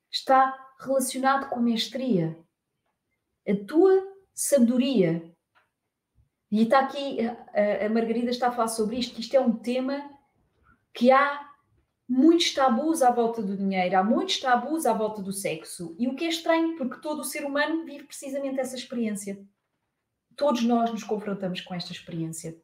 [0.10, 2.40] está relacionado com mestria.
[3.46, 3.92] A tua
[4.34, 5.30] sabedoria.
[6.50, 9.58] E está aqui, a, a Margarida está a falar sobre isto, que isto é um
[9.58, 10.10] tema
[10.94, 11.46] que há
[12.08, 15.96] muitos tabus à volta do dinheiro, há muitos tabus à volta do sexo.
[16.00, 19.46] E o que é estranho, porque todo o ser humano vive precisamente essa experiência.
[20.36, 22.62] Todos nós nos confrontamos com esta experiência.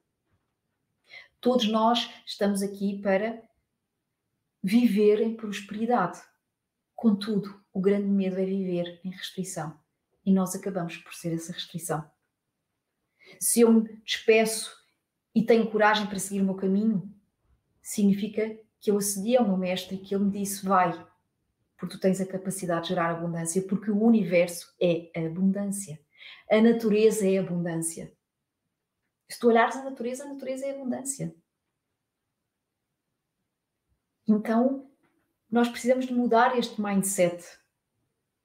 [1.42, 3.44] Todos nós estamos aqui para
[4.64, 6.22] viver em prosperidade.
[6.96, 9.78] Contudo, o grande medo é viver em restrição
[10.26, 12.10] e nós acabamos por ser essa restrição.
[13.40, 14.74] Se eu me despeço
[15.36, 17.14] e tenho coragem para seguir o meu caminho,
[17.82, 20.92] significa que eu acedi ao meu mestre e que ele me disse: vai,
[21.78, 26.00] porque tu tens a capacidade de gerar abundância, porque o universo é abundância.
[26.52, 28.14] A natureza é abundância.
[29.30, 31.34] Se tu olhares a natureza, a natureza é abundância.
[34.28, 34.92] Então,
[35.50, 37.42] nós precisamos de mudar este mindset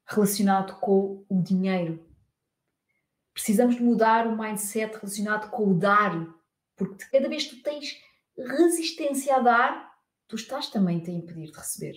[0.05, 2.05] relacionado com o dinheiro.
[3.33, 6.33] Precisamos de mudar o mindset relacionado com o dar,
[6.77, 8.01] Porque cada vez que tu tens
[8.37, 9.88] resistência a dar,
[10.29, 11.95] tu estás também a impedir de receber.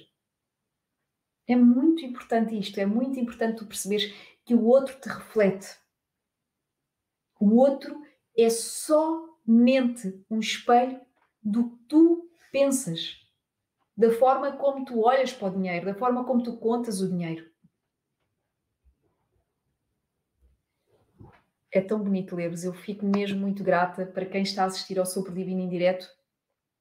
[1.46, 4.12] É muito importante isto, é muito importante tu perceberes
[4.44, 5.76] que o outro te reflete.
[7.38, 7.94] O outro
[8.36, 11.00] é somente um espelho
[11.42, 13.16] do que tu pensas,
[13.96, 17.50] da forma como tu olhas para o dinheiro, da forma como tu contas o dinheiro.
[21.70, 22.64] É tão bonito ler-vos.
[22.64, 26.06] Eu fico mesmo muito grata para quem está a assistir ao Sopro Divino em direto.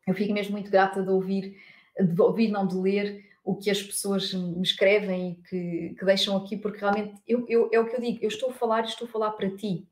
[0.08, 1.58] Eu fico mesmo muito grata de ouvir,
[2.00, 6.38] de ouvir, não de ler, o que as pessoas me escrevem e que, que deixam
[6.38, 9.08] aqui, porque realmente eu, eu, é o que eu digo, eu estou a falar estou
[9.08, 9.88] a falar para ti.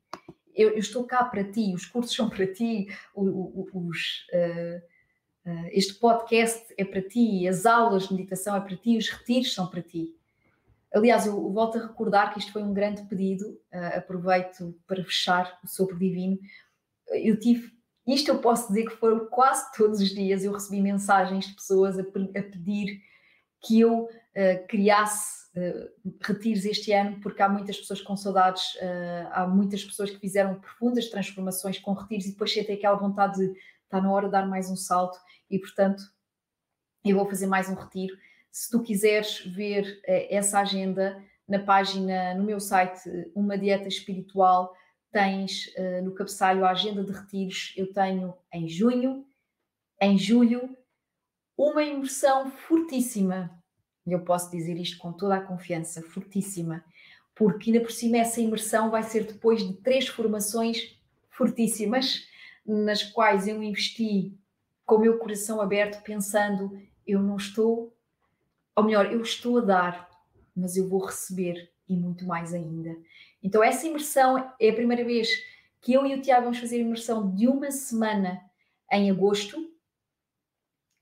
[0.56, 5.94] Eu, eu, estou cá para ti, os cursos são para ti, os, uh, uh, este
[5.96, 9.82] podcast é para ti, as aulas de meditação é para ti, os retiros são para
[9.82, 10.14] ti.
[10.94, 15.60] Aliás, eu volto a recordar que isto foi um grande pedido, uh, aproveito para fechar
[15.64, 16.38] o Sopro Divino.
[17.08, 17.72] Eu tive,
[18.14, 21.98] isto eu posso dizer que foram quase todos os dias, eu recebi mensagens de pessoas
[21.98, 23.02] a, a pedir
[23.62, 29.30] que eu uh, criasse uh, retiros este ano, porque há muitas pessoas com saudades, uh,
[29.32, 33.54] há muitas pessoas que fizeram profundas transformações com retiros e depois sentem aquela vontade de
[33.84, 35.20] está na hora de dar mais um salto
[35.50, 36.04] e, portanto,
[37.04, 38.16] eu vou fazer mais um retiro.
[38.52, 43.00] Se tu quiseres ver essa agenda na página, no meu site,
[43.34, 44.72] Uma Dieta Espiritual,
[45.12, 45.74] tens
[46.04, 47.74] no cabeçalho a agenda de retiros.
[47.76, 49.26] Eu tenho em junho,
[50.02, 50.76] em julho
[51.58, 53.52] uma imersão fortíssima.
[54.06, 56.84] E eu posso dizer isto com toda a confiança, fortíssima,
[57.36, 60.98] porque ainda por cima essa imersão vai ser depois de três formações
[61.30, 62.28] fortíssimas,
[62.66, 64.38] nas quais eu investi
[64.86, 67.96] com o meu coração aberto, pensando: eu não estou,
[68.76, 70.10] ou melhor, eu estou a dar,
[70.56, 72.96] mas eu vou receber e muito mais ainda.
[73.42, 75.30] Então, essa imersão é a primeira vez
[75.82, 78.42] que eu e o Tiago vamos fazer a imersão de uma semana
[78.92, 79.58] em agosto,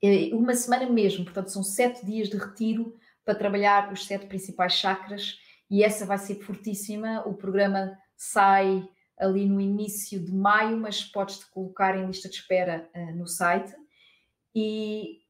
[0.02, 4.74] é uma semana mesmo, portanto, são sete dias de retiro para trabalhar os sete principais
[4.74, 5.40] chakras
[5.70, 7.28] e essa vai ser fortíssima.
[7.28, 8.88] O programa sai
[9.18, 13.76] ali no início de maio, mas podes-te colocar em lista de espera uh, no site
[14.56, 15.22] e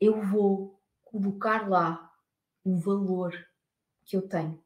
[0.00, 2.10] eu vou colocar lá
[2.64, 3.34] o valor
[4.04, 4.62] que eu tenho,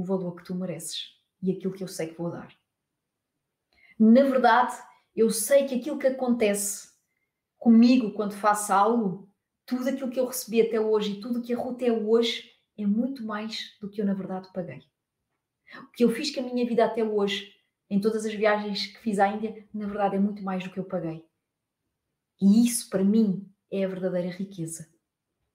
[0.00, 2.48] o valor que tu mereces e aquilo que eu sei que vou dar.
[3.98, 4.74] Na verdade,
[5.14, 6.90] eu sei que aquilo que acontece
[7.58, 9.30] comigo quando faço algo,
[9.66, 12.86] tudo aquilo que eu recebi até hoje e tudo que a Ruth é hoje é
[12.86, 14.82] muito mais do que eu na verdade paguei.
[15.84, 17.54] O que eu fiz com a minha vida até hoje,
[17.90, 20.80] em todas as viagens que fiz à Índia, na verdade é muito mais do que
[20.80, 21.24] eu paguei.
[22.40, 24.88] E isso para mim é a verdadeira riqueza.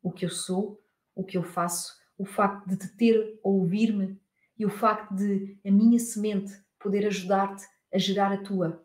[0.03, 0.79] O que eu sou,
[1.15, 4.19] o que eu faço, o facto de te ter ouvir-me
[4.57, 8.83] e o facto de a minha semente poder ajudar-te a gerar a tua.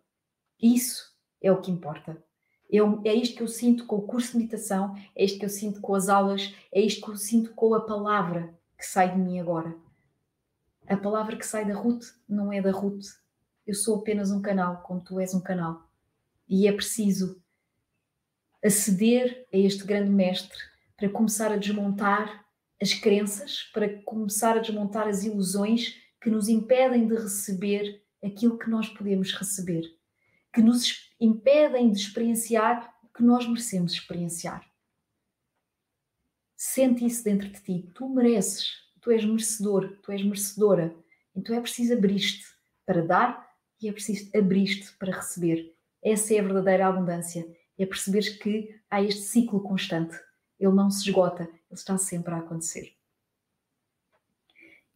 [0.60, 2.22] Isso é o que importa.
[2.68, 5.48] Eu, é isto que eu sinto com o curso de meditação, é isto que eu
[5.48, 9.18] sinto com as aulas, é isto que eu sinto com a palavra que sai de
[9.18, 9.76] mim agora.
[10.86, 13.06] A palavra que sai da Ruth não é da Ruth.
[13.66, 15.88] Eu sou apenas um canal, como tu és um canal.
[16.48, 17.40] E é preciso
[18.64, 20.58] aceder a este grande mestre
[20.96, 22.44] para começar a desmontar
[22.80, 28.70] as crenças, para começar a desmontar as ilusões que nos impedem de receber aquilo que
[28.70, 29.82] nós podemos receber,
[30.52, 34.64] que nos impedem de experienciar o que nós merecemos experienciar.
[36.56, 37.90] Sente isso dentro de ti.
[37.94, 40.94] Tu mereces, tu és merecedor, tu és merecedora.
[41.34, 42.44] Então é preciso abrir-te
[42.84, 43.50] para dar
[43.80, 45.74] e é preciso abrir-te para receber.
[46.02, 47.46] Essa é a verdadeira abundância.
[47.78, 50.18] É perceberes que há este ciclo constante.
[50.58, 52.94] Ele não se esgota, está sempre a acontecer.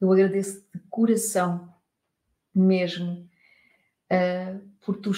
[0.01, 1.73] Eu agradeço de coração
[2.55, 3.29] mesmo
[4.11, 5.13] uh, por tu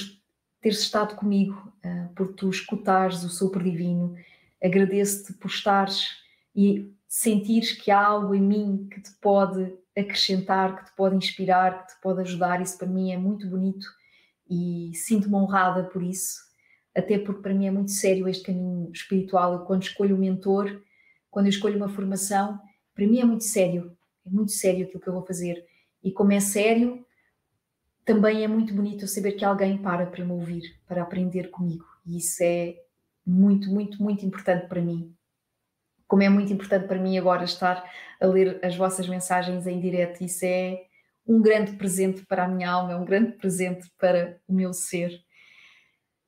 [0.61, 4.17] teres estado comigo, uh, por tu escutares o sopro divino.
[4.63, 6.09] Agradeço-te por estares
[6.55, 11.87] e sentires que há algo em mim que te pode acrescentar, que te pode inspirar,
[11.87, 12.61] que te pode ajudar.
[12.61, 13.87] Isso para mim é muito bonito
[14.49, 16.39] e sinto-me honrada por isso,
[16.95, 19.55] até porque para mim é muito sério este caminho espiritual.
[19.55, 20.83] Eu, quando escolho um mentor,
[21.37, 22.59] quando eu escolho uma formação,
[22.95, 23.95] para mim é muito sério,
[24.25, 25.67] é muito sério aquilo que eu vou fazer.
[26.03, 27.05] E como é sério,
[28.07, 31.85] também é muito bonito saber que alguém para para me ouvir, para aprender comigo.
[32.07, 32.77] E isso é
[33.27, 35.15] muito, muito, muito importante para mim.
[36.09, 37.85] Como é muito importante para mim agora estar
[38.19, 40.87] a ler as vossas mensagens em direto, isso é
[41.27, 45.21] um grande presente para a minha alma, é um grande presente para o meu ser.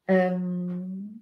[0.07, 1.19] Um,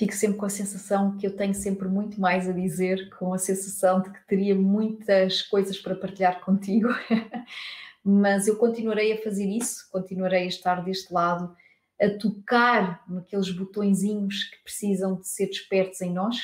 [0.00, 3.38] fico sempre com a sensação que eu tenho sempre muito mais a dizer, com a
[3.38, 6.88] sensação de que teria muitas coisas para partilhar contigo.
[8.02, 11.54] mas eu continuarei a fazer isso, continuarei a estar deste lado,
[12.00, 16.38] a tocar naqueles botõezinhos que precisam de ser despertos em nós,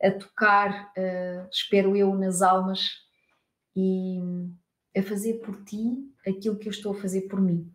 [0.00, 2.90] a tocar, uh, espero eu, nas almas
[3.74, 4.20] e
[4.96, 7.68] a fazer por ti aquilo que eu estou a fazer por mim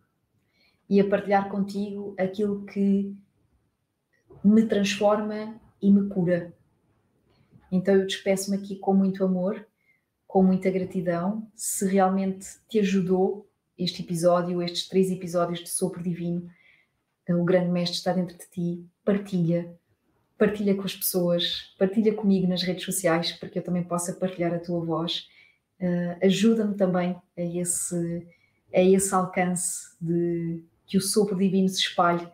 [0.88, 3.14] e a partilhar contigo aquilo que
[4.42, 6.52] me transforma e me cura.
[7.70, 9.66] Então eu despeço-me aqui com muito amor,
[10.26, 11.48] com muita gratidão.
[11.54, 13.48] Se realmente te ajudou
[13.78, 16.50] este episódio, estes três episódios de Sopro Divino,
[17.28, 19.72] o grande mestre está dentro de ti, partilha,
[20.36, 24.52] partilha com as pessoas, partilha comigo nas redes sociais para que eu também possa partilhar
[24.52, 25.28] a tua voz.
[25.80, 28.26] Uh, Ajuda-me também a esse,
[28.74, 32.26] a esse alcance de que o sopro divino se espalhe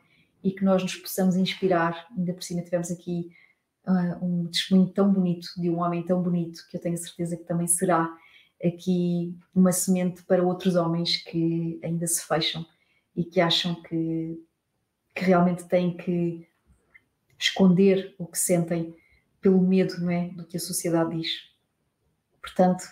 [0.47, 2.07] e que nós nos possamos inspirar.
[2.17, 3.33] Ainda por cima tivemos aqui
[3.85, 7.43] uh, um testemunho tão bonito de um homem tão bonito que eu tenho certeza que
[7.43, 8.09] também será
[8.65, 12.65] aqui uma semente para outros homens que ainda se fecham
[13.17, 14.41] e que acham que
[15.13, 16.47] que realmente têm que
[17.39, 18.95] esconder o que sentem
[19.41, 21.31] pelo medo, não é, do que a sociedade diz.
[22.41, 22.85] Portanto,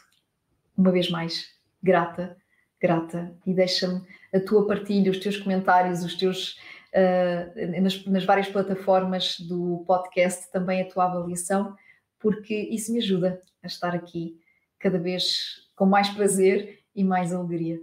[0.76, 1.51] uma vez mais,
[1.82, 2.36] grata,
[2.81, 4.02] grata e deixa-me
[4.32, 6.59] a tua partilha, os teus comentários, os teus
[6.94, 11.74] uh, nas, nas várias plataformas do podcast também a tua avaliação,
[12.18, 14.38] porque isso me ajuda a estar aqui
[14.78, 17.80] cada vez com mais prazer e mais alegria.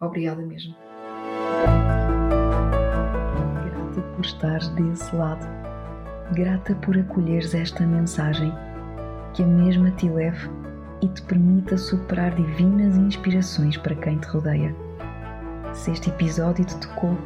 [0.00, 0.74] Obrigada mesmo
[4.16, 5.46] por estares desse lado.
[6.32, 8.52] Grata por acolheres esta mensagem,
[9.34, 10.48] que a mesma te leve
[11.02, 14.74] e te permita superar divinas inspirações para quem te rodeia.
[15.72, 17.16] Se este episódio te tocou,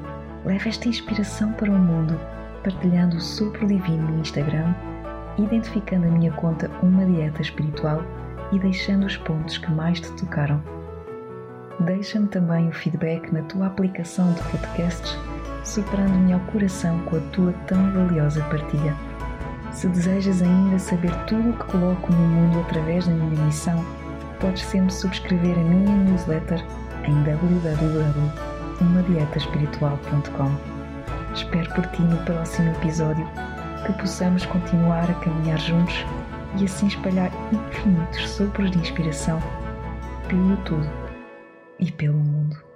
[0.45, 2.19] leva esta inspiração para o mundo,
[2.63, 4.75] partilhando o sopro divino no Instagram,
[5.39, 8.03] identificando a minha conta Uma Dieta Espiritual
[8.53, 10.63] e deixando os pontos que mais te tocaram.
[11.81, 15.19] Deixa-me também o feedback na tua aplicação de podcasts
[15.65, 18.95] superando-me ao coração com a tua tão valiosa partilha.
[19.73, 23.85] Se desejas ainda saber tudo o que coloco no mundo através da minha missão,
[24.41, 26.65] podes sempre subscrever a minha newsletter
[27.07, 27.23] em
[28.81, 30.57] www.umadietaespiritual.com.
[31.35, 33.27] Espero por ti no próximo episódio,
[33.87, 35.95] que possamos continuar a caminhar juntos
[36.59, 39.41] e assim espalhar infinitos sopros de inspiração
[40.29, 40.91] pelo tudo
[41.79, 42.70] e pelo mundo.